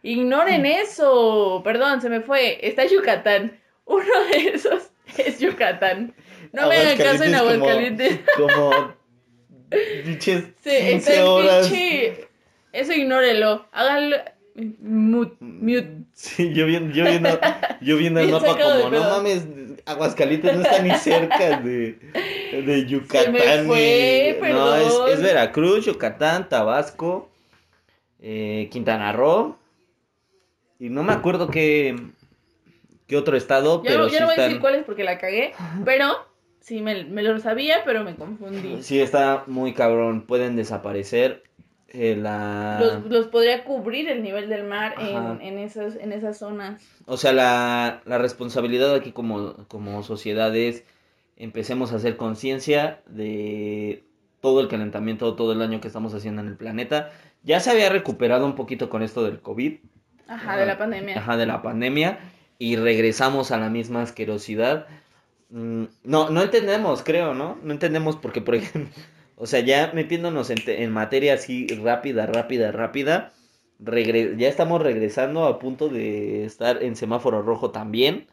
[0.04, 1.62] Ignoren eso.
[1.64, 2.58] Perdón, se me fue.
[2.62, 3.58] Está Yucatán.
[3.86, 6.14] Uno de esos es Yucatán.
[6.52, 8.94] No me hagan caso en Aguascalientes como-.
[10.04, 11.66] Pinches Sí, 15 está horas.
[11.68, 12.28] pinche.
[12.72, 13.66] Eso ignórelo.
[13.72, 14.16] Háganlo.
[14.54, 15.36] Mute.
[15.40, 15.88] Mute.
[16.12, 17.28] Sí, yo viendo, yo viendo,
[17.80, 19.46] yo viendo el Bien mapa como, no mames,
[19.86, 21.98] Aguascalientes no está ni cerca de,
[22.52, 23.24] de Yucatán.
[23.24, 27.30] Se me fue, ni- No, es, es Veracruz, Yucatán, Tabasco,
[28.20, 29.56] eh, Quintana Roo.
[30.78, 31.96] Y no me acuerdo qué,
[33.06, 35.18] qué otro estado, Ya, pero no, sí no voy a decir cuál es porque la
[35.18, 35.52] cagué.
[35.84, 36.12] Pero
[36.60, 38.82] sí, me, me lo sabía, pero me confundí.
[38.82, 41.42] Sí, está muy cabrón, pueden desaparecer.
[41.88, 42.78] eh, la...
[42.80, 46.82] Los, los podría cubrir el nivel del mar en, en, esas, en esas zonas.
[47.06, 50.82] O sea, la, la responsabilidad aquí como, como sociedad es
[51.36, 54.02] empecemos a hacer conciencia de
[54.40, 57.12] todo el calentamiento, todo el daño que estamos haciendo en el planeta.
[57.44, 59.78] Ya se había recuperado un poquito con esto del COVID,
[60.28, 61.18] Ajá, de la pandemia.
[61.18, 62.18] ajá, de la pandemia,
[62.58, 64.86] y regresamos a la misma asquerosidad.
[65.50, 67.58] Mm, No, no entendemos, creo, ¿no?
[67.62, 68.92] No entendemos porque, por ejemplo,
[69.36, 73.32] o sea, ya metiéndonos en, en materia así rápida, rápida, rápida,
[73.80, 78.26] regre- ya estamos regresando a punto de estar en semáforo rojo también.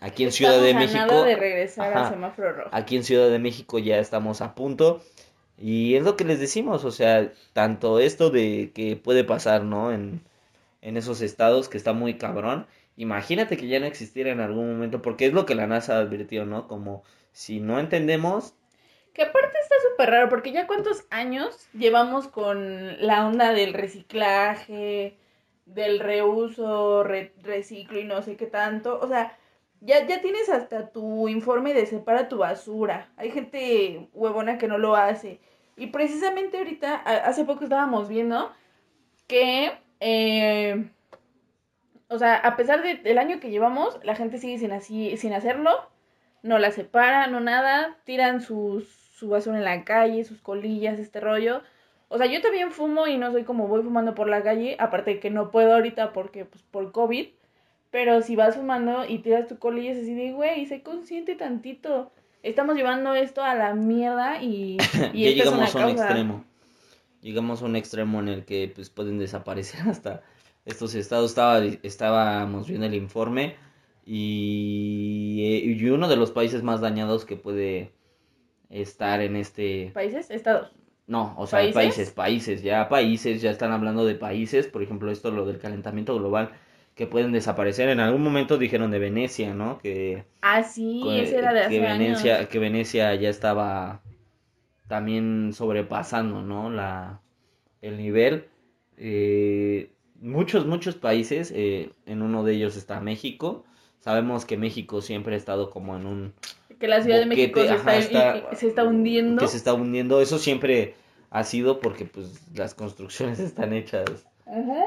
[0.00, 0.98] Aquí en Ciudad de a México.
[1.06, 2.04] nada de regresar Ajá.
[2.08, 2.68] al semáforo rojo.
[2.72, 5.02] Aquí en Ciudad de México ya estamos a punto.
[5.58, 9.92] Y es lo que les decimos, o sea, tanto esto de que puede pasar, ¿no?
[9.92, 10.20] En,
[10.82, 12.66] en esos estados que está muy cabrón.
[12.96, 16.44] Imagínate que ya no existiera en algún momento, porque es lo que la NASA advirtió,
[16.46, 16.68] ¿no?
[16.68, 18.54] Como si no entendemos,
[19.14, 25.18] Que aparte está súper raro, porque ya cuántos años llevamos con la onda del reciclaje,
[25.66, 28.98] del reuso, re- reciclo y no sé qué tanto.
[29.00, 29.36] O sea,
[29.80, 33.12] ya, ya tienes hasta tu informe de separa tu basura.
[33.16, 35.40] Hay gente huevona que no lo hace.
[35.76, 38.52] Y precisamente ahorita, hace poco estábamos viendo
[39.28, 39.72] que,
[40.04, 40.90] eh,
[42.08, 45.32] o sea, a pesar de- del año que llevamos, la gente sigue sin, así, sin
[45.32, 45.70] hacerlo
[46.42, 51.20] no la separan, no nada, tiran sus, su basura en la calle, sus colillas, este
[51.20, 51.62] rollo.
[52.08, 55.12] O sea, yo también fumo y no soy como voy fumando por la calle, aparte
[55.12, 57.28] de que no puedo ahorita porque, pues, por COVID.
[57.92, 62.10] Pero si vas fumando y tiras tu colilla, es así de, güey, sé consciente tantito.
[62.42, 64.78] Estamos llevando esto a la mierda y,
[65.12, 66.04] y ya esta es una llegamos a un causa.
[66.06, 66.44] extremo.
[67.22, 70.22] Llegamos a un extremo en el que pues pueden desaparecer hasta
[70.66, 71.30] estos estados.
[71.30, 73.54] Estaba, estábamos viendo el informe
[74.04, 77.92] y, eh, y uno de los países más dañados que puede
[78.70, 79.90] estar en este...
[79.94, 80.30] ¿Países?
[80.30, 80.72] Estados.
[81.06, 81.74] No, o sea, ¿Países?
[81.74, 86.14] países, países, ya países, ya están hablando de países, por ejemplo, esto lo del calentamiento
[86.16, 86.52] global,
[86.94, 87.88] que pueden desaparecer.
[87.88, 89.78] En algún momento dijeron de Venecia, ¿no?
[89.78, 92.48] Que, Ah, sí, que- ese era de que hace Venecia, años.
[92.48, 94.01] que Venecia ya estaba
[94.92, 96.68] también sobrepasando, ¿no?
[96.68, 97.22] La,
[97.80, 98.44] el nivel.
[98.98, 103.64] Eh, muchos, muchos países, eh, en uno de ellos está México.
[104.00, 106.34] Sabemos que México siempre ha estado como en un
[106.78, 109.40] Que la Ciudad de México se, ajá, está, está- se está hundiendo.
[109.40, 110.20] que se está hundiendo.
[110.20, 110.94] Eso siempre
[111.30, 114.26] ha sido porque pues las construcciones están hechas.
[114.44, 114.84] Ajá.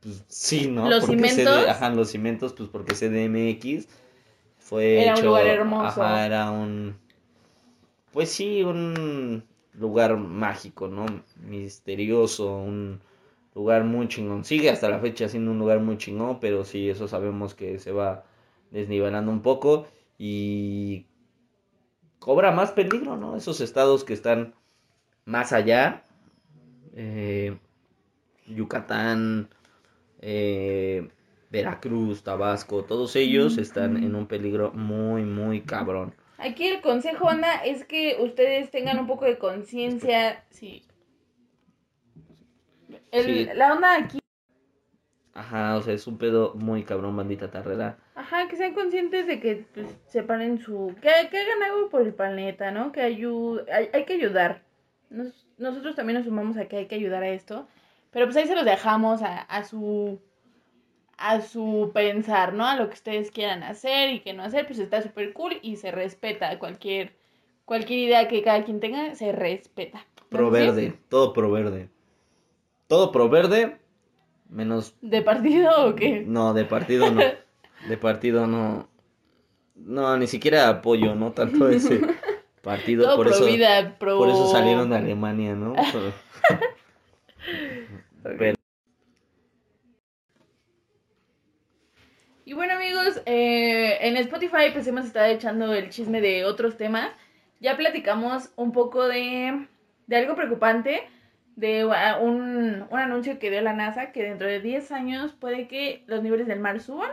[0.00, 0.88] Pues, sí, ¿no?
[0.88, 1.60] Los Porque cimientos.
[1.60, 3.86] CD ajá, los cimientos, pues porque CDMX
[4.58, 6.02] fue Era un lugar hermoso.
[6.02, 6.96] Ajá, era un...
[8.18, 11.06] Pues sí, un lugar mágico, ¿no?
[11.36, 12.98] Misterioso, un
[13.54, 14.44] lugar muy chingón.
[14.44, 17.92] Sigue hasta la fecha siendo un lugar muy chingón, pero sí, eso sabemos que se
[17.92, 18.24] va
[18.72, 19.86] desnivelando un poco
[20.18, 21.06] y
[22.18, 23.36] cobra más peligro, ¿no?
[23.36, 24.52] Esos estados que están
[25.24, 26.02] más allá,
[26.94, 27.56] eh,
[28.48, 29.48] Yucatán,
[30.20, 31.08] eh,
[31.52, 36.14] Veracruz, Tabasco, todos ellos están en un peligro muy, muy cabrón.
[36.38, 40.44] Aquí el consejo, Ana, es que ustedes tengan un poco de conciencia.
[40.50, 40.84] Sí.
[43.10, 43.48] El- Sí.
[43.54, 44.18] La onda aquí,
[45.34, 47.96] Ajá, o sea, es un pedo muy cabrón, bandita tarrera.
[48.16, 50.94] ajá, que sean conscientes de que pues, separen su.
[51.00, 52.90] Que, que hagan algo por el planeta, ¿no?
[52.90, 53.70] Que ayude.
[53.72, 54.62] Hay, hay que ayudar.
[55.10, 57.68] Nos- nosotros también nos sumamos a que hay que ayudar a esto.
[58.10, 60.20] Pero pues ahí se los dejamos a, a su.
[61.18, 62.66] A su pensar, ¿no?
[62.66, 65.76] A lo que ustedes quieran hacer y que no hacer, pues está súper cool y
[65.76, 67.16] se respeta cualquier.
[67.64, 70.06] Cualquier idea que cada quien tenga, se respeta.
[70.30, 71.88] Pro verde, todo pro verde.
[72.86, 73.76] Todo pro verde,
[74.48, 74.94] menos...
[75.02, 76.22] ¿De partido o qué?
[76.26, 77.20] No, de partido no.
[77.88, 78.88] De partido no.
[79.74, 81.32] No, ni siquiera apoyo, ¿no?
[81.32, 82.00] Tanto ese
[82.62, 83.04] partido.
[83.04, 84.18] Todo por pro eso, vida, pro...
[84.18, 85.74] por eso salieron de Alemania, ¿no?
[88.22, 88.57] Pero-
[92.48, 97.10] Y bueno amigos, eh, en Spotify pues hemos estado echando el chisme de otros temas.
[97.60, 99.66] Ya platicamos un poco de,
[100.06, 101.02] de algo preocupante,
[101.56, 105.68] de uh, un, un anuncio que dio la NASA, que dentro de 10 años puede
[105.68, 107.10] que los niveles del mar suban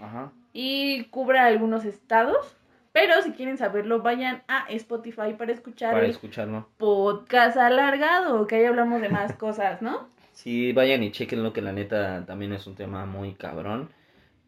[0.00, 0.32] Ajá.
[0.52, 2.56] y cubra algunos estados.
[2.90, 6.68] Pero si quieren saberlo, vayan a Spotify para escuchar Para el escucharlo.
[6.76, 10.08] podcast alargado, que ahí hablamos de más cosas, ¿no?
[10.32, 13.88] Sí, vayan y chequenlo, que la neta también es un tema muy cabrón.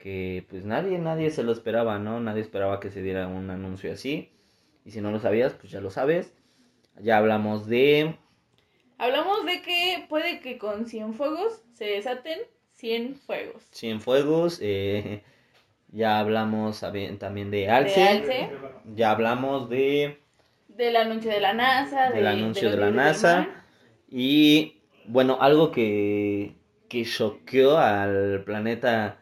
[0.04, 2.20] Que pues nadie, nadie se lo esperaba, ¿no?
[2.20, 4.28] Nadie esperaba que se diera un anuncio así.
[4.84, 6.34] Y si no lo sabías, pues ya lo sabes.
[7.00, 8.14] Ya hablamos de.
[8.98, 12.38] Hablamos de que puede que con Cienfuegos se desaten
[12.74, 13.62] 100 fuegos.
[13.72, 14.58] Cienfuegos.
[14.60, 15.22] Eh,
[15.90, 16.80] ya hablamos
[17.18, 17.98] también de Alce.
[18.00, 18.50] De Alce,
[18.94, 20.18] Ya hablamos de.
[20.68, 23.48] del anuncio de la NASA, Del de- anuncio los de la NASA.
[24.10, 26.56] Y bueno, algo que,
[26.90, 29.18] que choqueó al planeta,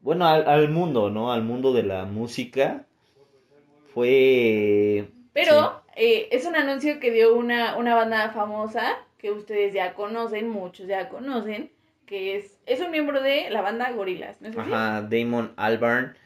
[0.00, 1.32] bueno, al, al mundo, ¿no?
[1.32, 2.86] Al mundo de la música,
[3.94, 5.08] fue...
[5.32, 10.48] Pero eh, es un anuncio que dio una, una banda famosa que ustedes ya conocen,
[10.48, 11.70] muchos ya conocen,
[12.06, 14.72] que es, es un miembro de la banda Gorilas, ¿no es así?
[14.72, 16.16] Ajá, Damon Albarn,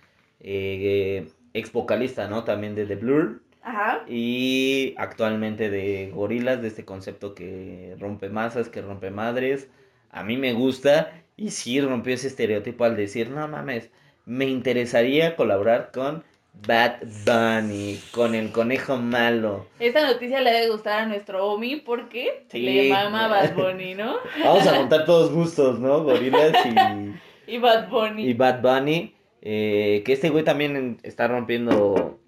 [0.41, 2.45] eh, ex vocalista, ¿no?
[2.45, 3.43] También de The Blur.
[3.63, 4.05] Ajá.
[4.09, 9.69] Y actualmente de gorilas, de este concepto que rompe masas, que rompe madres.
[10.11, 13.91] A mí me gusta y sí rompió ese estereotipo al decir, no mames,
[14.27, 16.23] me interesaría colaborar con
[16.67, 19.67] Bad Bunny, con el conejo malo.
[19.79, 22.61] Esta noticia le debe gustar a nuestro Omi porque Sí.
[22.61, 24.17] le mama Bad Bunny, ¿no?
[24.45, 26.03] Vamos a contar todos gustos, ¿no?
[26.05, 27.15] Gorilas y...
[27.45, 28.25] Y Bad Bunny.
[28.29, 32.21] Y Bad Bunny, eh, que este güey también está rompiendo,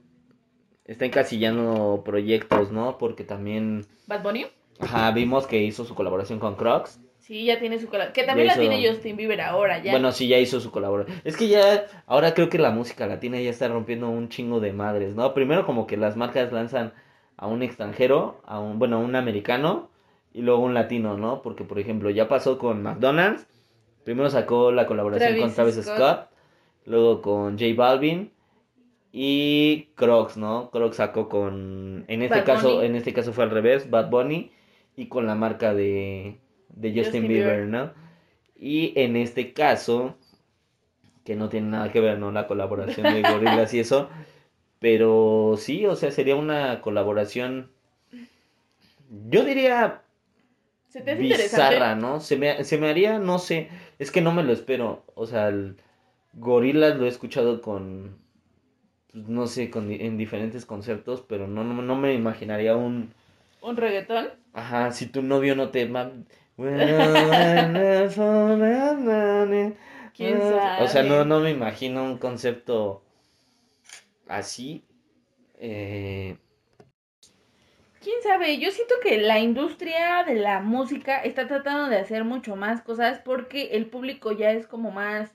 [0.84, 2.98] está encasillando proyectos, ¿no?
[2.98, 4.46] Porque también, ¿Bad Bunny?
[4.80, 6.98] ajá, vimos que hizo su colaboración con Crocs.
[7.26, 8.12] Sí, ya tiene su cola.
[8.12, 9.92] Que también Ya la hizo- tiene Justin Bieber ahora, ya.
[9.92, 11.18] Bueno, sí, ya hizo su colaboración.
[11.24, 14.74] Es que ya, ahora creo que la música latina ya está rompiendo un chingo de
[14.74, 15.32] madres, ¿no?
[15.32, 16.92] Primero como que las marcas lanzan
[17.38, 19.88] a un extranjero, a un, bueno, a un americano
[20.34, 21.40] y luego un latino, ¿no?
[21.40, 23.46] Porque, por ejemplo, ya pasó con McDonald's.
[24.04, 25.96] Primero sacó la colaboración Travis con Travis Scott.
[25.96, 26.28] Scott.
[26.84, 28.32] luego con J Balvin
[29.12, 30.70] y Crocs, ¿no?
[30.70, 32.86] Crocs sacó con, en este Bad caso, Bunny.
[32.86, 34.50] en este caso fue al revés, Bad Bunny
[34.96, 36.38] y con la marca de,
[36.74, 37.68] de Justin, Justin Bieber, Bieber.
[37.68, 37.92] ¿no?
[38.56, 40.16] Y en este caso,
[41.24, 42.30] que no tiene nada que ver, ¿no?
[42.30, 44.08] La colaboración de Gorillaz y eso,
[44.78, 47.70] pero sí, o sea, sería una colaboración,
[49.28, 50.02] yo diría
[50.88, 52.20] ¿Se te hace bizarra, ¿no?
[52.20, 55.02] Se me, se me haría, no sé, es que no me lo espero.
[55.16, 55.76] O sea, el
[56.34, 58.16] Gorillaz lo he escuchado con,
[59.12, 63.12] pues, no sé, con, en diferentes conceptos, pero no, no, no me imaginaría un,
[63.60, 64.28] ¿Un reggaetón?
[64.52, 65.90] ajá, si tu novio no te...
[66.56, 67.76] ¿Quién
[70.40, 71.08] O sea, sabe?
[71.08, 73.02] no, no me imagino un concepto
[74.28, 74.84] así.
[75.58, 76.36] Eh,
[78.00, 78.58] ¿Quién sabe?
[78.58, 83.18] Yo siento que la industria de la música está tratando de hacer mucho más cosas
[83.18, 85.34] porque el público ya es como más...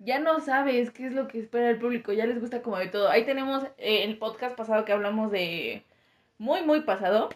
[0.00, 2.88] Ya no sabes qué es lo que espera el público, ya les gusta como de
[2.88, 3.10] todo.
[3.10, 5.84] Ahí tenemos eh, el podcast pasado que hablamos de...
[6.38, 7.28] Muy, muy pasado,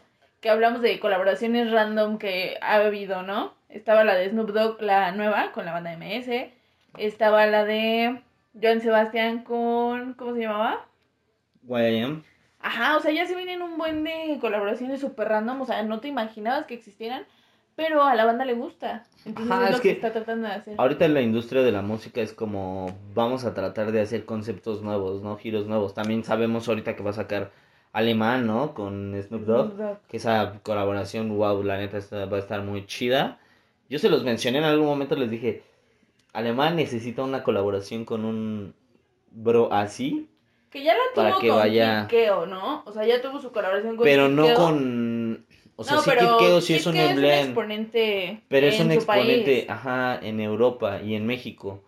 [0.45, 3.55] que hablamos de colaboraciones random que ha habido, ¿no?
[3.71, 6.51] Estaba la de Snoop Dogg, la nueva, con la banda MS.
[6.99, 8.21] Estaba la de
[8.63, 10.13] Joan Sebastián con...
[10.13, 10.85] ¿Cómo se llamaba?
[11.67, 12.23] YM.
[12.61, 16.01] Ajá, o sea, ya se vienen un buen de colaboraciones super random, o sea, no
[16.01, 17.25] te imaginabas que existieran,
[17.75, 19.05] pero a la banda le gusta.
[19.25, 20.75] Entonces Ajá, es es lo que, que- está tratando de hacer.
[20.77, 24.83] Ahorita en la industria de la música es como vamos a tratar de hacer conceptos
[24.83, 25.39] nuevos, ¿no?
[25.39, 25.95] Giros nuevos.
[25.95, 27.51] También sabemos ahorita que va a sacar
[27.95, 28.75] Alemán, ¿no?
[28.75, 29.67] Con Snoop Dogg.
[29.73, 29.99] Snoop Dogg.
[30.09, 33.39] Que esa colaboración, wow, la neta va a estar muy chida.
[33.89, 35.63] Yo se los mencioné en algún momento, les dije,
[36.33, 38.75] Alemán necesita una colaboración con un
[39.31, 40.29] bro así,
[40.71, 42.83] Que ya la para tuvo que con vaya- Kid Keo, ¿no?
[42.85, 45.47] O sea, ya tuvo su colaboración con pero no con...
[45.77, 47.43] O sea, no, sí pero Kid Keo sí es un emblema.
[47.43, 49.71] exponente Pero es un exponente, país.
[49.71, 51.83] ajá, en Europa y en México.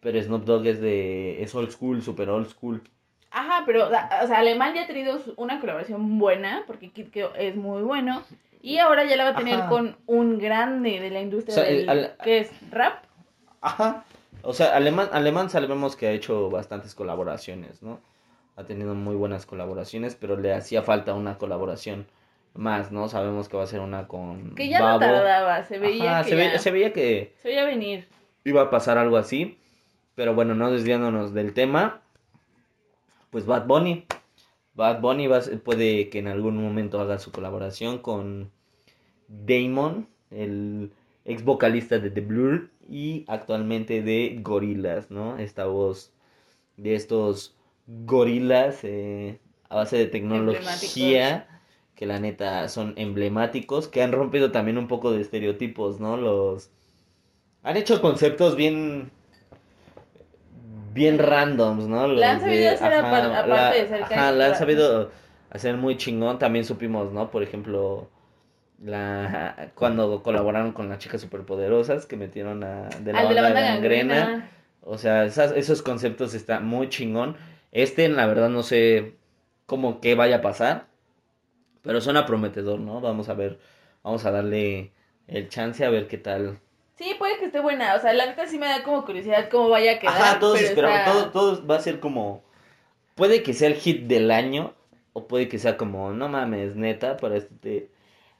[0.00, 2.80] Pero Snoop Dogg es de, es old school, super old school.
[3.30, 3.90] Ajá, pero, o
[4.26, 8.22] sea, Alemán ya ha tenido una colaboración buena, porque Kid Keo es muy bueno,
[8.62, 9.68] y ahora ya la va a tener Ajá.
[9.68, 13.04] con un grande de la industria O sea, del, al- que es rap.
[13.60, 14.04] Ajá.
[14.42, 18.00] O sea, Alemán, Alemán sabemos que ha hecho bastantes colaboraciones, ¿no?
[18.56, 22.06] Ha tenido muy buenas colaboraciones, pero le hacía falta una colaboración
[22.54, 23.08] más, ¿no?
[23.08, 25.00] Sabemos que va a ser una con Que ya Babo.
[25.00, 28.08] no tardaba, se veía Ajá, que se, ya- ve- se veía que se veía venir.
[28.44, 29.58] iba a pasar algo así.
[30.14, 32.00] Pero bueno, no desviándonos del tema.
[33.38, 34.04] Pues Bad Bunny.
[34.74, 38.50] Bad Bunny va puede que en algún momento haga su colaboración con
[39.28, 40.90] Damon, el
[41.24, 45.38] ex vocalista de The Blur y actualmente de Gorillaz, ¿no?
[45.38, 46.12] Esta voz
[46.76, 47.54] de estos
[47.86, 51.62] gorilas eh, a base de tecnología
[51.94, 56.16] que la neta son emblemáticos, que han rompido también un poco de estereotipos, ¿no?
[56.16, 56.72] Los
[57.62, 59.12] han hecho conceptos bien
[60.98, 62.06] bien randoms, ¿no?
[62.06, 65.10] La han Los sabido hacer ajá, aparte la- de ser ajá, la han sabido
[65.50, 67.30] hacer muy chingón, también supimos, ¿no?
[67.30, 68.08] Por ejemplo,
[68.84, 73.42] la cuando colaboraron con las chicas superpoderosas que metieron a de la, Al de la
[73.42, 74.14] banda gangrena.
[74.14, 74.50] gangrena.
[74.82, 77.36] O sea, esas- esos conceptos está muy chingón.
[77.72, 79.14] Este, la verdad, no sé
[79.66, 80.86] cómo qué vaya a pasar.
[81.82, 83.00] Pero suena prometedor, ¿no?
[83.00, 83.58] Vamos a ver.
[84.02, 84.92] Vamos a darle
[85.26, 86.58] el chance a ver qué tal.
[86.98, 87.94] Sí, puede que esté buena.
[87.94, 90.14] O sea, la neta sí me da como curiosidad cómo vaya a quedar.
[90.14, 90.98] Ajá, todos esperamos.
[90.98, 92.42] está- Todo, todo va a ser como.
[93.14, 94.74] Puede que sea el hit del año.
[95.12, 97.88] O puede que sea como, no mames, neta, para esto, te-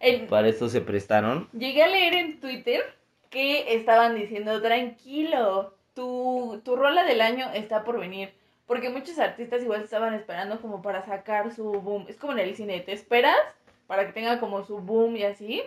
[0.01, 1.49] En- para esto se prestaron.
[1.53, 2.83] Llegué a leer en Twitter
[3.31, 8.33] que estaban diciendo, tranquilo, tu, tu rola del año está por venir.
[8.67, 12.05] Porque muchos artistas igual estaban esperando como para sacar su boom.
[12.09, 13.37] Es como en el cine, te esperas
[13.87, 15.63] para que tenga como su boom y así.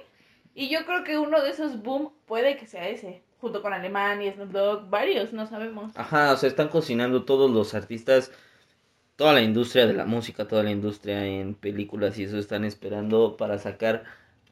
[0.53, 3.23] Y yo creo que uno de esos boom puede que sea ese.
[3.39, 5.91] Junto con Alemán y Snoop Dogg, varios, no sabemos.
[5.95, 8.31] Ajá, o sea, están cocinando todos los artistas.
[9.15, 13.37] toda la industria de la música, toda la industria en películas y eso están esperando
[13.37, 14.03] para sacar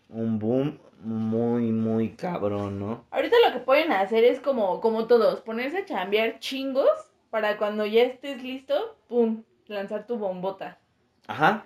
[0.09, 3.05] un boom muy, muy cabrón, ¿no?
[3.11, 6.89] Ahorita lo que pueden hacer es como, como todos, ponerse a chambear chingos
[7.29, 10.79] para cuando ya estés listo, pum, lanzar tu bombota.
[11.27, 11.65] Ajá.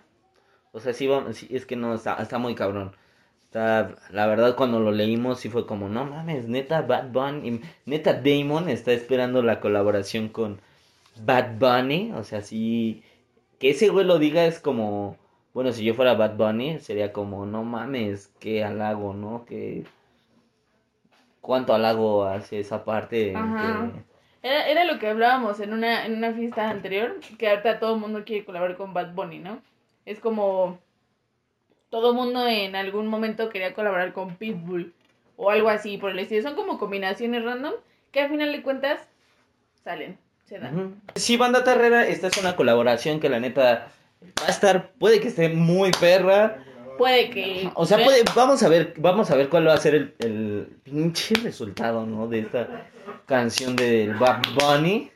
[0.71, 1.09] O sea, sí,
[1.49, 2.95] es que no, está, está muy cabrón.
[3.53, 8.69] La verdad, cuando lo leímos, sí fue como, no mames, neta, Bad Bunny, neta, Damon
[8.69, 10.59] está esperando la colaboración con
[11.21, 12.11] Bad Bunny.
[12.13, 13.03] O sea, sí,
[13.59, 15.17] que ese güey lo diga es como,
[15.53, 19.45] bueno, si yo fuera Bad Bunny, sería como, no mames, qué halago, ¿no?
[19.45, 19.83] Que,
[21.41, 23.31] cuánto halago hace esa parte.
[23.31, 23.91] en Ajá.
[24.41, 27.93] que- Era, era lo que hablábamos en una, en una fiesta anterior, que ahorita todo
[27.95, 29.61] el mundo quiere colaborar con Bad Bunny, ¿no?
[30.05, 30.79] Es como
[31.93, 34.95] todo mundo en algún momento quería colaborar con Pitbull
[35.37, 36.41] o algo así por el estilo.
[36.41, 37.73] Son como combinaciones random
[38.11, 38.99] que al final de cuentas
[39.83, 40.99] salen, se dan.
[41.13, 43.89] Sí, Banda Terrera, esta es una colaboración que la neta
[44.41, 46.63] va a estar, puede que esté muy perra.
[46.97, 47.69] Puede que...
[47.75, 50.67] O sea, puede, vamos a ver, vamos a ver cuál va a ser el, el
[50.83, 52.27] pinche resultado, ¿no?
[52.27, 52.87] De esta
[53.27, 55.11] canción del Bad Bunny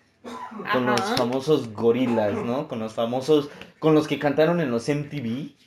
[0.71, 0.91] con Ajá.
[0.91, 2.67] los famosos gorilas, ¿no?
[2.67, 3.49] Con los famosos,
[3.79, 5.57] con los que cantaron en los MTV,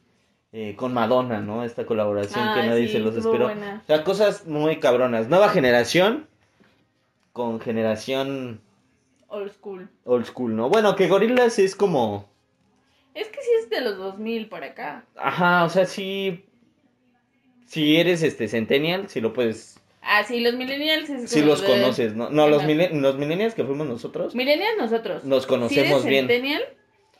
[0.52, 1.64] eh, con Madonna, ¿no?
[1.64, 3.44] Esta colaboración Ah, que nadie sí, se los esperó.
[3.44, 3.80] buena.
[3.84, 5.28] O sea, cosas muy cabronas.
[5.28, 6.26] Nueva generación
[7.32, 8.60] con generación
[9.28, 9.88] Old school.
[10.04, 10.68] old school, ¿no?
[10.68, 12.28] Bueno, que gorilas es como...
[13.14, 15.04] Es que sí es de los 2000 para acá.
[15.16, 16.44] Ajá, o sea, sí...
[17.66, 21.68] Si eres este centennial, si lo puedes Ah, sí, los millennials es Si los de-
[21.68, 22.30] conoces, ¿no?
[22.30, 24.34] No, los, milen- los millennials que fuimos nosotros.
[24.34, 25.22] Millennials nosotros.
[25.24, 26.26] Nos conocemos si eres bien.
[26.26, 26.62] centennial,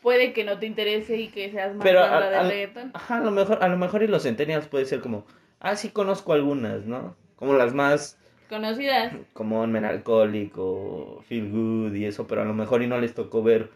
[0.03, 2.91] puede que no te interese y que seas más Pero a- de a- reggaetón.
[2.95, 5.27] Ajá, a lo mejor, a lo mejor y los centennials puede ser como,
[5.61, 7.17] ah, sí conozco algunas, ¿no?
[7.37, 9.13] Como las más, Conocidas.
[9.33, 13.15] como Men Alcoholic o Feel Good y eso, pero a lo mejor y no les
[13.15, 13.71] tocó ver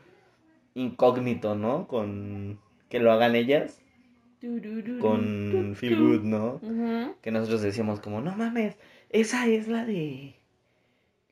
[0.74, 1.86] incógnito, ¿no?
[1.86, 2.58] Con
[2.88, 3.80] que lo hagan ellas,
[5.00, 6.60] con Feel Good, ¿no?
[6.62, 7.14] Ujú.
[7.22, 8.76] Que nosotros decíamos como, no mames,
[9.10, 10.34] esa es la de,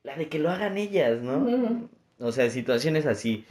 [0.02, 1.38] la de que lo hagan ellas, ¿no?
[1.38, 1.88] Ujú.
[2.20, 3.44] O sea, situaciones así.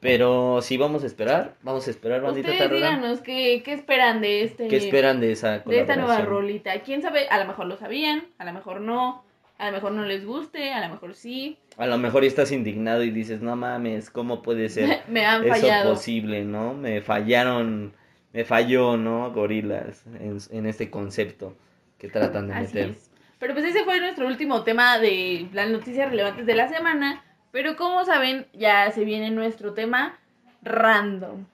[0.00, 2.90] Pero si vamos a esperar, vamos a esperar, bandita Ustedes Tarrera.
[2.90, 6.80] díganos qué, qué esperan de este ¿Qué esperan de esa de esta nueva rolita.
[6.82, 7.28] ¿Quién sabe?
[7.28, 9.24] A lo mejor lo sabían, a lo mejor no,
[9.58, 11.58] a lo mejor no les guste, a lo mejor sí.
[11.76, 15.54] A lo mejor estás indignado y dices, no mames, ¿cómo puede ser Me han eso
[15.54, 15.90] fallado.
[15.94, 16.74] posible, no?
[16.74, 17.92] Me fallaron,
[18.32, 19.32] me falló, ¿no?
[19.32, 21.56] Gorilas en, en este concepto
[21.98, 22.90] que tratan de Así meter.
[22.90, 23.10] es.
[23.40, 27.24] Pero pues ese fue nuestro último tema de las noticias relevantes de la semana.
[27.52, 30.18] Pero como saben, ya se viene nuestro tema
[30.62, 31.44] random.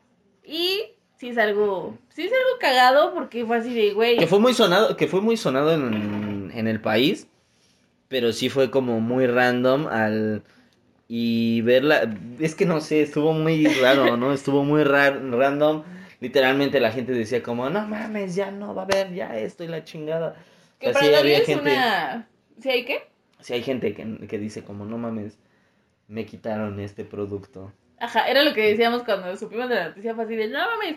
[0.44, 0.82] Y
[1.16, 4.18] sí es algo, sí es algo cagado porque fue así de, güey.
[4.18, 7.26] Que fue muy sonado, que fue muy sonado en, en el país,
[8.08, 10.42] pero sí fue como muy random al
[11.06, 14.32] y verla, es que no sé, estuvo muy raro, ¿no?
[14.32, 15.84] Estuvo muy ra- random.
[16.20, 19.68] Literalmente la gente decía como, no mames, ya no va a haber ya esto y
[19.68, 20.34] la chingada.
[20.80, 22.28] Que O sea, para sí había gente, una...
[22.58, 23.02] ¿Sí hay qué?
[23.40, 25.36] sí hay gente que, que dice como, no mames,
[26.08, 27.72] me quitaron este producto.
[27.98, 30.96] Ajá, era lo que decíamos cuando supimos de la noticia así de, no mames,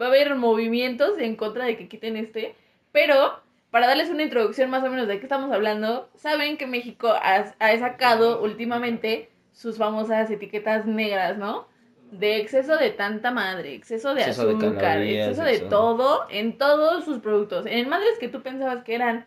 [0.00, 2.54] va a haber movimientos en contra de que quiten este,
[2.92, 3.40] pero
[3.70, 7.54] para darles una introducción más o menos de qué estamos hablando, saben que México ha,
[7.58, 11.66] ha sacado últimamente sus famosas etiquetas negras, ¿no?
[12.10, 16.56] De exceso de tanta madre, exceso de Exceso de azúcar, calorías, exceso de todo en
[16.56, 17.66] todos sus productos.
[17.66, 19.26] En madres que tú pensabas que eran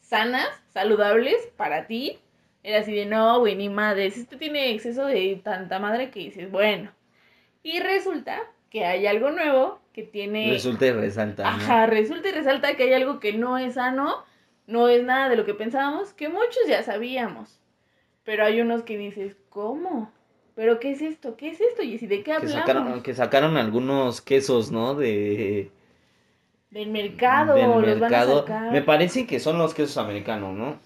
[0.00, 2.20] sanas, saludables para ti,
[2.62, 6.50] era así de no, güey, ni madres, este tiene exceso de tanta madre que dices,
[6.50, 6.90] bueno.
[7.62, 8.40] Y resulta
[8.70, 10.50] que hay algo nuevo que tiene...
[10.50, 11.48] Resulta y resalta, ¿no?
[11.48, 14.24] Ajá, resulta y resalta que hay algo que no es sano,
[14.66, 17.60] no es nada de lo que pensábamos, que muchos ya sabíamos.
[18.24, 20.12] Pero hay unos que dices, ¿cómo?
[20.54, 21.36] ¿Pero qué es esto?
[21.36, 21.82] ¿Qué es esto?
[21.82, 22.52] Y si de qué Que hablamos?
[22.52, 24.94] sacaron, que sacaron algunos quesos, ¿no?
[24.94, 25.70] De...
[26.70, 28.40] Del mercado, del los van a mercado.
[28.40, 28.70] sacar.
[28.70, 30.78] Me parece que son los quesos americanos, ¿no?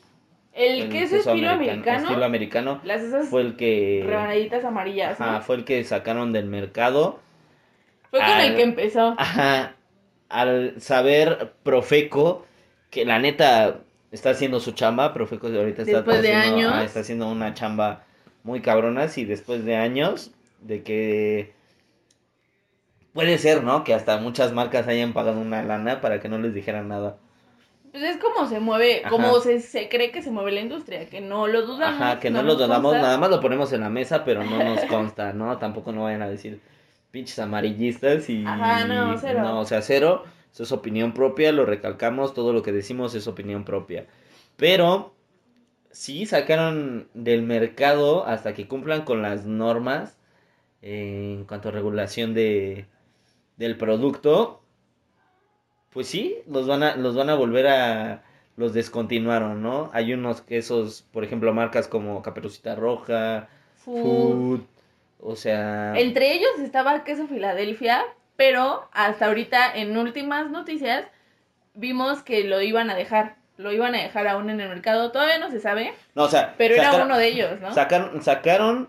[0.54, 5.26] El, queso, estilo americano, Estilo americano las esas fue el que rebanaditas amarillas, ¿no?
[5.26, 7.18] ajá, fue el que sacaron del mercado.
[8.10, 9.14] Fue con el que empezó.
[9.18, 9.74] Ajá,
[10.28, 12.46] al saber Profeco
[12.90, 13.80] que la neta
[14.12, 16.72] está haciendo su chamba, Profeco ahorita está Después de haciendo, años.
[16.72, 18.04] ah, está haciendo una chamba
[18.44, 20.30] muy cabrona y después de años
[20.60, 21.52] de que
[23.12, 23.82] puede ser, ¿no?
[23.82, 27.16] Que hasta muchas marcas hayan pagado una lana para que no les dijeran nada.
[27.94, 29.08] Pues es como se mueve, Ajá.
[29.08, 32.02] como se, se cree que se mueve la industria, que no lo dudamos.
[32.02, 33.02] Ajá, que no, lo dudamos, consta.
[33.06, 35.56] nada más lo ponemos en la mesa, pero no nos consta, ¿no?
[35.58, 36.60] Tampoco no vayan a decir
[37.12, 38.44] pinches amarillistas y...
[38.44, 39.42] Ajá, no, cero.
[39.42, 43.28] No, o sea, cero, eso es opinión propia, lo recalcamos, todo lo que decimos es
[43.28, 44.08] opinión propia.
[44.56, 45.14] Pero
[45.92, 50.18] sí sacaron del mercado hasta que cumplan con las normas
[50.82, 52.86] eh, en cuanto a regulación de,
[53.56, 54.63] del producto,
[55.94, 58.24] pues sí, los van a, los van a volver a,
[58.56, 59.90] los descontinuaron, ¿no?
[59.92, 64.02] Hay unos quesos, por ejemplo, marcas como Caperucita Roja, Food.
[64.02, 64.60] Food,
[65.20, 65.94] o sea...
[65.96, 68.04] Entre ellos estaba queso Filadelfia,
[68.36, 71.06] pero hasta ahorita en últimas noticias
[71.74, 73.36] vimos que lo iban a dejar.
[73.56, 75.12] Lo iban a dejar aún en el mercado.
[75.12, 77.72] Todavía no se sabe, No, o sea, pero era uno de ellos, ¿no?
[77.72, 78.88] Sacaron, sacaron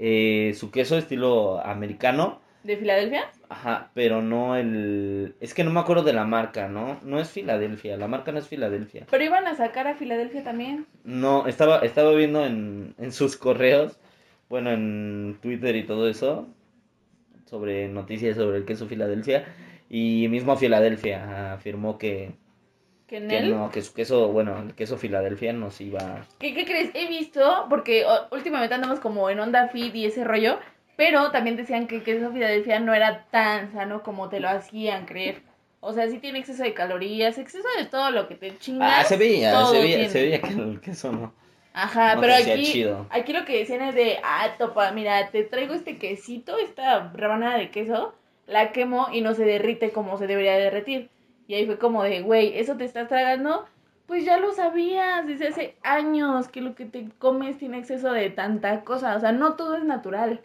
[0.00, 3.30] eh, su queso estilo americano, ¿De Filadelfia?
[3.48, 5.36] Ajá, pero no el...
[5.40, 6.98] Es que no me acuerdo de la marca, ¿no?
[7.02, 9.06] No es Filadelfia, la marca no es Filadelfia.
[9.10, 10.86] Pero iban a sacar a Filadelfia también.
[11.04, 13.98] No, estaba, estaba viendo en, en sus correos,
[14.48, 16.48] bueno, en Twitter y todo eso,
[17.46, 19.44] sobre noticias sobre el queso Filadelfia,
[19.88, 22.32] y mismo Filadelfia afirmó que,
[23.06, 23.50] Que en que él.
[23.50, 26.26] no, que su queso, bueno, el queso Filadelfia nos iba...
[26.38, 26.90] ¿Qué, qué crees?
[26.94, 30.58] He visto, porque últimamente andamos como en onda fit y ese rollo,
[30.96, 35.06] pero también decían que el queso Filadelfia no era tan sano como te lo hacían
[35.06, 35.42] creer.
[35.80, 38.92] O sea, sí tiene exceso de calorías, exceso de todo lo que te chingas.
[39.00, 41.32] Ah, se veía, se veía, se veía que el queso no.
[41.74, 43.06] Ajá, no pero aquí, chido.
[43.10, 47.58] aquí lo que decían es de, ah, topa, mira, te traigo este quesito, esta rebanada
[47.58, 48.14] de queso,
[48.46, 51.10] la quemo y no se derrite como se debería derretir.
[51.46, 53.66] Y ahí fue como de, güey, ¿eso te estás tragando?
[54.06, 58.30] Pues ya lo sabías desde hace años que lo que te comes tiene exceso de
[58.30, 60.40] tanta cosa, o sea, no todo es natural.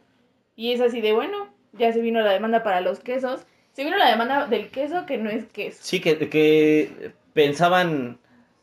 [0.62, 3.42] Y es así de, bueno, ya se vino la demanda para los quesos,
[3.74, 5.80] se vino la demanda del queso que no es queso.
[5.82, 8.20] Sí, que, que pensaban,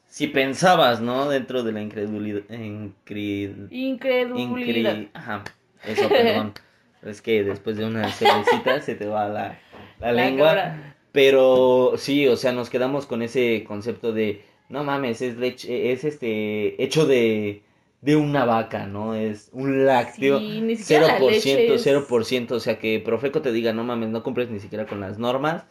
[0.06, 1.28] si pensabas, ¿no?
[1.28, 4.94] Dentro de la incredulidad, incre- Incredulidad.
[4.96, 5.44] incre- ajá,
[5.86, 6.52] eso, perdón.
[7.02, 9.58] es que después de una cervecita se te va la,
[10.00, 10.48] la La lengua.
[10.48, 10.94] cabra.
[11.12, 16.04] Pero sí, o sea, nos quedamos con ese concepto de, no mames, es leche, es
[16.04, 17.62] este, hecho de,
[18.00, 19.14] de una vaca, ¿no?
[19.14, 20.38] Es un lácteo.
[20.38, 23.82] Sí, ni siquiera la 0%, leche es- 0%, o sea que Profeco te diga, no
[23.84, 25.66] mames, no cumples ni siquiera con las normas,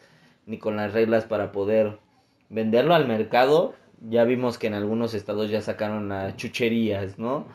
[0.46, 1.98] ni con las reglas para poder
[2.50, 3.74] venderlo al mercado.
[4.08, 7.46] Ya vimos que en algunos estados ya sacaron a chucherías, ¿no?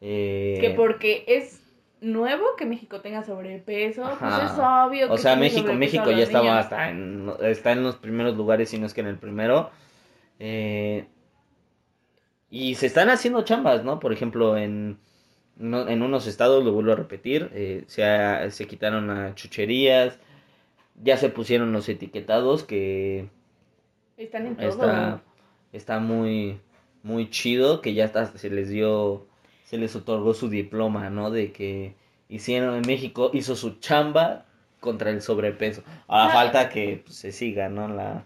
[0.00, 1.60] Eh, Que porque es
[2.00, 6.58] nuevo que México tenga sobrepeso, pues es obvio que O sea, México, México ya estaba
[6.58, 9.70] hasta en, está en los primeros lugares, si no es que en el primero.
[10.40, 11.06] Eh,
[12.52, 13.98] y se están haciendo chambas, ¿no?
[13.98, 14.98] Por ejemplo, en,
[15.58, 20.18] en unos estados, lo vuelvo a repetir, eh, se, ha- se quitaron a chucherías,
[21.02, 23.28] ya se pusieron los etiquetados que
[24.18, 24.68] Están en todo.
[24.68, 25.22] está,
[25.72, 26.60] está muy,
[27.02, 29.26] muy chido, que ya hasta se les dio,
[29.64, 31.30] se les otorgó su diploma, ¿no?
[31.30, 31.94] De que
[32.28, 34.44] hicieron en México, hizo su chamba
[34.80, 35.82] contra el sobrepeso.
[36.06, 36.34] Ahora Ah.
[36.34, 37.88] falta que pues, se siga, ¿no?
[37.88, 38.24] La,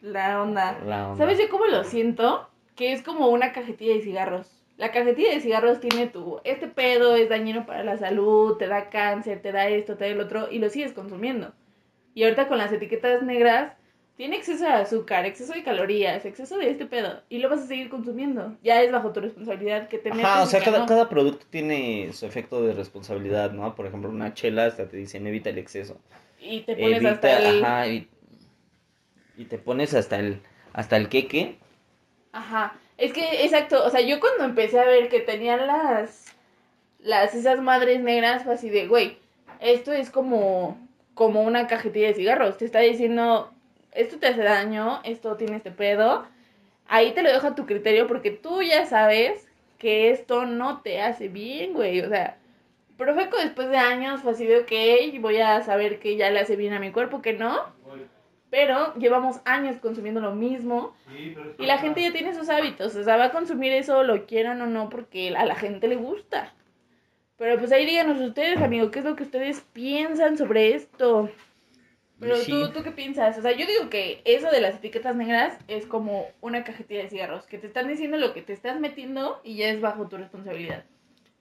[0.00, 0.80] La onda.
[0.84, 1.16] la onda.
[1.24, 2.49] ¿Sabes yo cómo lo siento?
[2.80, 4.46] Que es como una cajetilla de cigarros.
[4.78, 8.88] La cajetilla de cigarros tiene tu, este pedo es dañino para la salud, te da
[8.88, 11.52] cáncer, te da esto, te da el otro, y lo sigues consumiendo.
[12.14, 13.74] Y ahorita con las etiquetas negras,
[14.16, 17.66] tiene exceso de azúcar, exceso de calorías, exceso de este pedo, y lo vas a
[17.66, 18.56] seguir consumiendo.
[18.62, 20.86] Ya es bajo tu responsabilidad que te metas o sea, cada, no.
[20.86, 23.74] cada producto tiene su efecto de responsabilidad, ¿no?
[23.74, 26.00] Por ejemplo, una chela hasta te dicen evita el exceso.
[26.40, 27.62] Y te pones Evita, hasta el...
[27.62, 28.08] ajá, y,
[29.36, 30.40] y te pones hasta el,
[30.72, 31.59] hasta el queque.
[32.32, 36.34] Ajá, es que, exacto, o sea, yo cuando empecé a ver que tenían las,
[37.00, 39.18] las, esas madres negras, fue así de, güey,
[39.60, 40.78] esto es como,
[41.14, 43.52] como una cajetilla de cigarros, te está diciendo,
[43.92, 46.26] esto te hace daño, esto tiene este pedo,
[46.86, 51.00] ahí te lo dejo a tu criterio porque tú ya sabes que esto no te
[51.00, 52.36] hace bien, güey, o sea,
[53.00, 56.54] Profeco después de años fue así de, ok, voy a saber que ya le hace
[56.54, 57.72] bien a mi cuerpo, que no,
[58.50, 60.94] pero llevamos años consumiendo lo mismo.
[61.08, 64.02] Sí, pero Y la gente ya tiene sus hábitos, o sea, va a consumir eso,
[64.02, 66.52] lo quieran o no, porque a la gente le gusta.
[67.36, 71.30] Pero pues ahí díganos ustedes, amigo, ¿qué es lo que ustedes piensan sobre esto?
[72.20, 72.50] Pero Sí.
[72.50, 73.38] tú, ¿tú qué piensas?
[73.38, 77.08] O sea, yo digo que eso de las etiquetas negras es como una cajetilla de
[77.08, 80.18] cigarros, que te están diciendo lo que te estás metiendo y ya es bajo tu
[80.18, 80.84] responsabilidad.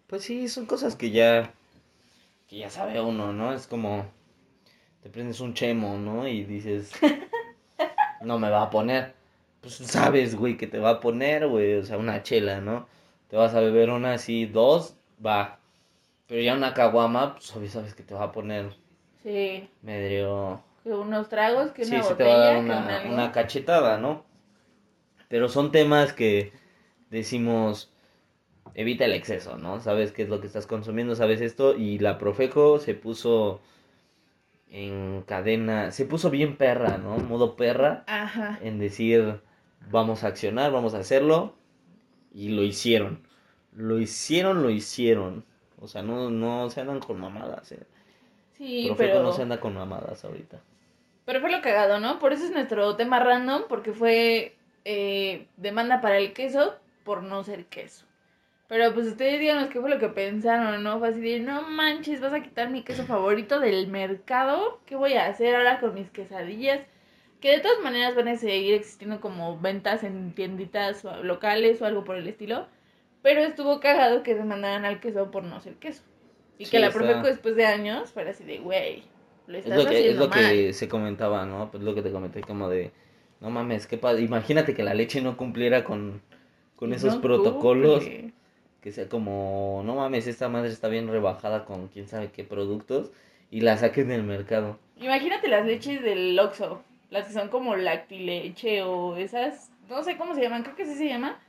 [0.08, 1.52] Pues sí, son cosas que ya,
[2.48, 3.52] que ya sabe uno, ¿no?
[3.54, 4.06] Es como,
[5.02, 6.28] te prendes un chemo, ¿no?
[6.28, 6.92] Y dices,
[8.22, 9.14] no me va a poner.
[9.62, 12.88] Pues sabes, güey, que te va a poner, güey, o sea, una chela, ¿no?
[13.30, 14.96] Te vas a beber una así, dos,
[15.26, 15.60] va.
[16.28, 18.74] Pero ya una caguama, pues obvio sabes que te va a poner
[19.24, 20.64] Sí, medio...
[20.84, 23.14] que unos tragos, que Sí, una se te va a dar botella, una...
[23.14, 24.24] una cachetada, ¿no?
[25.28, 26.54] Pero son temas que
[27.10, 27.92] decimos,
[28.74, 29.82] evita el exceso, ¿no?
[29.82, 33.62] Sabes qué es lo que estás consumiendo, sabes esto, y la Profeco se puso
[34.70, 37.18] en cadena, se puso bien perra, ¿no?
[37.18, 38.60] Modo perra, Ajá.
[38.62, 39.42] en decir,
[39.90, 41.56] vamos a accionar, vamos a hacerlo,
[42.34, 43.28] y lo hicieron.
[43.74, 45.46] Lo hicieron, lo hicieron.
[45.80, 47.80] O sea, no, no se andan con mamadas, ¿eh?
[48.58, 49.24] Sí, Pero, pero...
[49.24, 50.60] No se anda con mamadas ahorita.
[51.26, 52.20] Pero fue lo cagado, ¿no?
[52.20, 57.44] Por eso es nuestro tema random, porque fue eh, demanda para el queso por no
[57.44, 58.06] ser queso.
[58.70, 61.00] Pero pues ustedes díganos qué fue lo que pensaron, ¿no?
[61.00, 64.82] Fue así de, no manches, vas a quitar mi queso favorito del mercado.
[64.88, 66.82] ¿Qué voy a hacer ahora con mis quesadillas?
[67.42, 72.06] Que de todas maneras van a seguir existiendo como ventas en tienditas locales o algo
[72.06, 72.68] por el estilo.
[73.24, 76.04] Pero estuvo cagado que demandaran al queso por no ser queso.
[76.58, 79.12] Y Sí, que la Profeco después de años fuera así de, güey,
[79.48, 80.64] lo Es estás lo que, es haciendo lo mal.
[80.68, 81.72] que se comentaba, ¿no?
[81.72, 82.94] Pues lo que te comenté, como de,
[83.40, 84.24] no mames, qué padre.
[84.24, 86.22] Imagínate que la leche no cumpliera con,
[86.76, 88.04] con esos no protocolos.
[88.04, 88.34] cumple.
[88.82, 93.12] Que sea como, no mames, esta madre está bien rebajada con quién sabe qué productos.
[93.52, 94.78] Y la saquen del mercado.
[94.98, 100.36] Imagínate las leches del Oxxo, las que son como lactileche o esas, no sé cómo
[100.36, 101.40] se llaman, creo que sí se llama,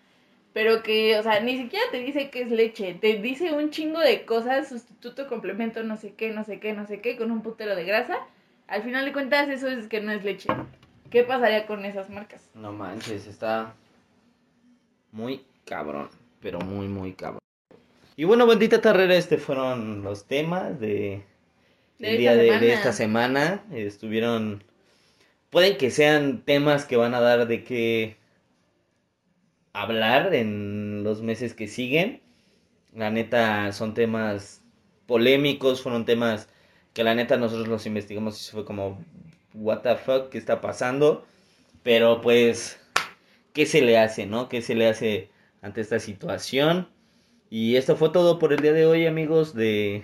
[0.53, 4.01] pero que, o sea, ni siquiera te dice que es leche, te dice un chingo
[4.01, 7.43] de cosas, sustituto, complemento, no sé qué, no sé qué, no sé qué, con un
[7.43, 8.19] putero de grasa.
[8.67, 10.49] Al final de cuentas eso es que no es leche.
[11.11, 12.49] ¿Qué pasaría con esas marcas?
[12.55, 13.75] No manches, está
[15.13, 16.09] muy cabrón.
[16.41, 17.41] Pero muy, muy cabrón.
[18.17, 21.23] Y bueno, bendita tarrera, este fueron los temas de,
[21.99, 23.65] De el día de, de esta semana.
[23.73, 24.65] Estuvieron.
[25.51, 28.17] Pueden que sean temas que van a dar de qué
[29.73, 32.21] hablar en los meses que siguen.
[32.95, 34.63] La neta, son temas
[35.07, 36.49] polémicos, fueron temas
[36.93, 39.05] que la neta nosotros los investigamos y fue como,
[39.55, 41.25] what the fuck, ¿qué está pasando?
[41.83, 42.81] Pero pues,
[43.53, 44.49] ¿qué se le hace, no?
[44.49, 45.31] ¿Qué se le hace
[45.63, 46.89] ante esta situación?
[47.51, 50.03] Y esto fue todo por el día de hoy, amigos, de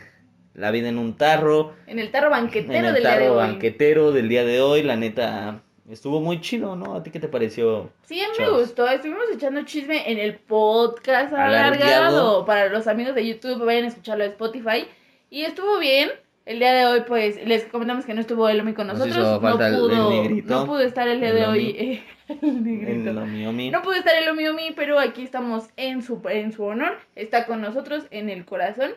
[0.55, 3.33] La vida en un tarro, En el tarro banquetero en el del día de tarro
[3.35, 3.39] hoy.
[3.39, 4.83] banquetero del día de hoy.
[4.83, 6.95] La neta, estuvo muy chido, ¿no?
[6.95, 7.93] ¿A ti qué te pareció?
[8.05, 8.89] Sí, a mí me gustó.
[8.89, 11.75] Estuvimos echando chisme en el podcast Alargado.
[11.85, 12.45] alargado.
[12.47, 14.87] Para los amigos de YouTube, vayan a escucharlo de Spotify.
[15.31, 16.11] Y estuvo bien.
[16.47, 19.41] El día de hoy, pues, les comentamos que no estuvo Elomi con Nos nosotros.
[19.43, 20.55] falta el- no, el pudo, negrito.
[20.55, 21.71] no pudo estar el día de hoy.
[21.77, 22.03] eh,
[22.43, 23.11] el negrito.
[23.11, 23.71] En lo mío, mi.
[23.71, 26.99] No pudo estar el Omi Omi, pero aquí estamos en su, en su honor.
[27.17, 28.93] Está con nosotros en el corazón.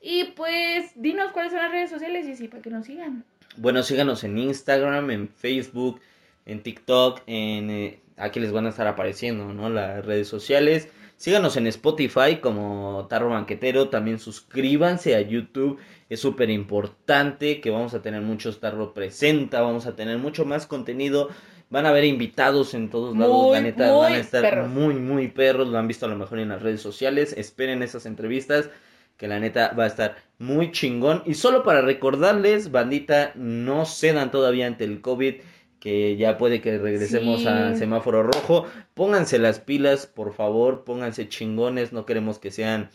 [0.00, 3.24] Y pues, dinos cuáles son las redes sociales, y sí, para que nos sigan.
[3.58, 6.00] Bueno, síganos en Instagram, en Facebook,
[6.46, 9.68] en TikTok, en eh, aquí les van a estar apareciendo, ¿no?
[9.70, 10.88] Las redes sociales.
[11.16, 17.94] Síganos en Spotify como Tarro Banquetero, también suscríbanse a YouTube, es súper importante que vamos
[17.94, 21.30] a tener muchos Tarro Presenta, vamos a tener mucho más contenido,
[21.70, 24.68] van a haber invitados en todos lados, Muy, la neta, van a estar perros.
[24.68, 28.06] muy, muy perros, lo han visto a lo mejor en las redes sociales, esperen esas
[28.06, 28.68] entrevistas,
[29.16, 31.22] que la neta va a estar muy chingón.
[31.24, 35.36] Y solo para recordarles, bandita, no cedan todavía ante el COVID,
[35.84, 37.46] que ya puede que regresemos Sí.
[37.46, 38.64] a semáforo rojo.
[38.94, 42.88] Pónganse las pilas, por favor, pónganse chingones, no queremos que sean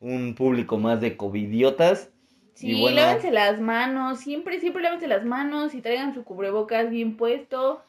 [0.00, 2.10] un público más de covidiotas.
[2.54, 6.88] Sí, Y bueno- lávense las manos, siempre, siempre lávense las manos y traigan su cubrebocas
[6.88, 7.82] bien puesto.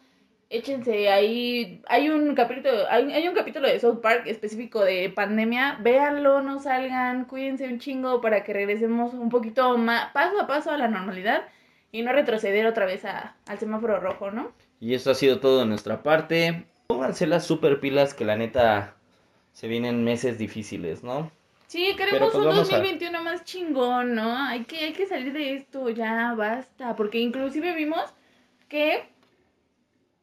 [0.50, 5.80] Échense ahí, hay un capítulo, hay, hay un capítulo de South Park específico de pandemia,
[5.82, 10.72] véanlo, no salgan, cuídense un chingo para que regresemos un poquito más, paso a paso
[10.72, 11.42] a la normalidad
[11.96, 14.52] y no retroceder otra vez a- al semáforo rojo, ¿no?
[14.80, 16.66] Y esto ha sido todo de nuestra parte.
[16.88, 18.96] Pónganse las super pilas, que la neta
[19.54, 21.32] se vienen meses difíciles, ¿no?
[21.68, 24.38] Sí, queremos pues, un vamos a- 2021 más chingón, ¿no?
[24.38, 26.96] Hay que, hay que salir de esto, ya basta.
[26.96, 28.04] Porque inclusive vimos
[28.70, 29.04] que,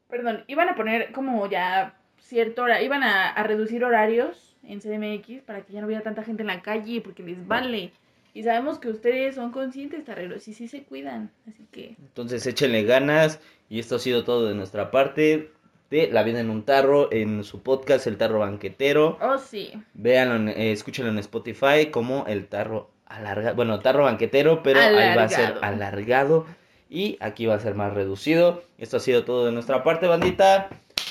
[0.09, 5.43] perdón, iban a poner como ya cierto hora, iban a, a reducir horarios en CDMX
[5.43, 7.93] para que ya no hubiera tanta gente en la calle, porque les vale.
[8.35, 11.31] Y sabemos que ustedes son conscientes, tarreros, y sí se cuidan.
[11.49, 15.51] Así que, Entonces échenle ganas y esto ha sido todo de nuestra parte
[15.91, 19.19] de La vida en un tarro en su podcast El Tarro Banquetero.
[19.21, 19.73] oh sí.
[19.93, 25.15] Véanlo, en- eh, escúchenlo en Spotify como El Tarro Alargado, bueno, Tarro Banquetero, pero ahí
[25.15, 26.47] va a ser Alargado.
[26.89, 28.63] y aquí va a ser más reducido.
[28.79, 30.71] Esto ha sido todo de nuestra parte, bandita.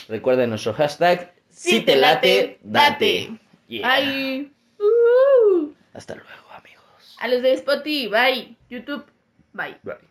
[0.10, 3.38] Recuerden nuestro hashtag si te late, date.
[3.68, 3.88] Yeah.
[4.00, 4.52] Bye.
[4.80, 5.70] Uh.
[5.94, 6.41] Hasta luego.
[7.22, 8.58] A los de Spotify, bye.
[8.70, 9.06] YouTube,
[9.54, 9.78] bye.
[9.84, 10.11] Bye.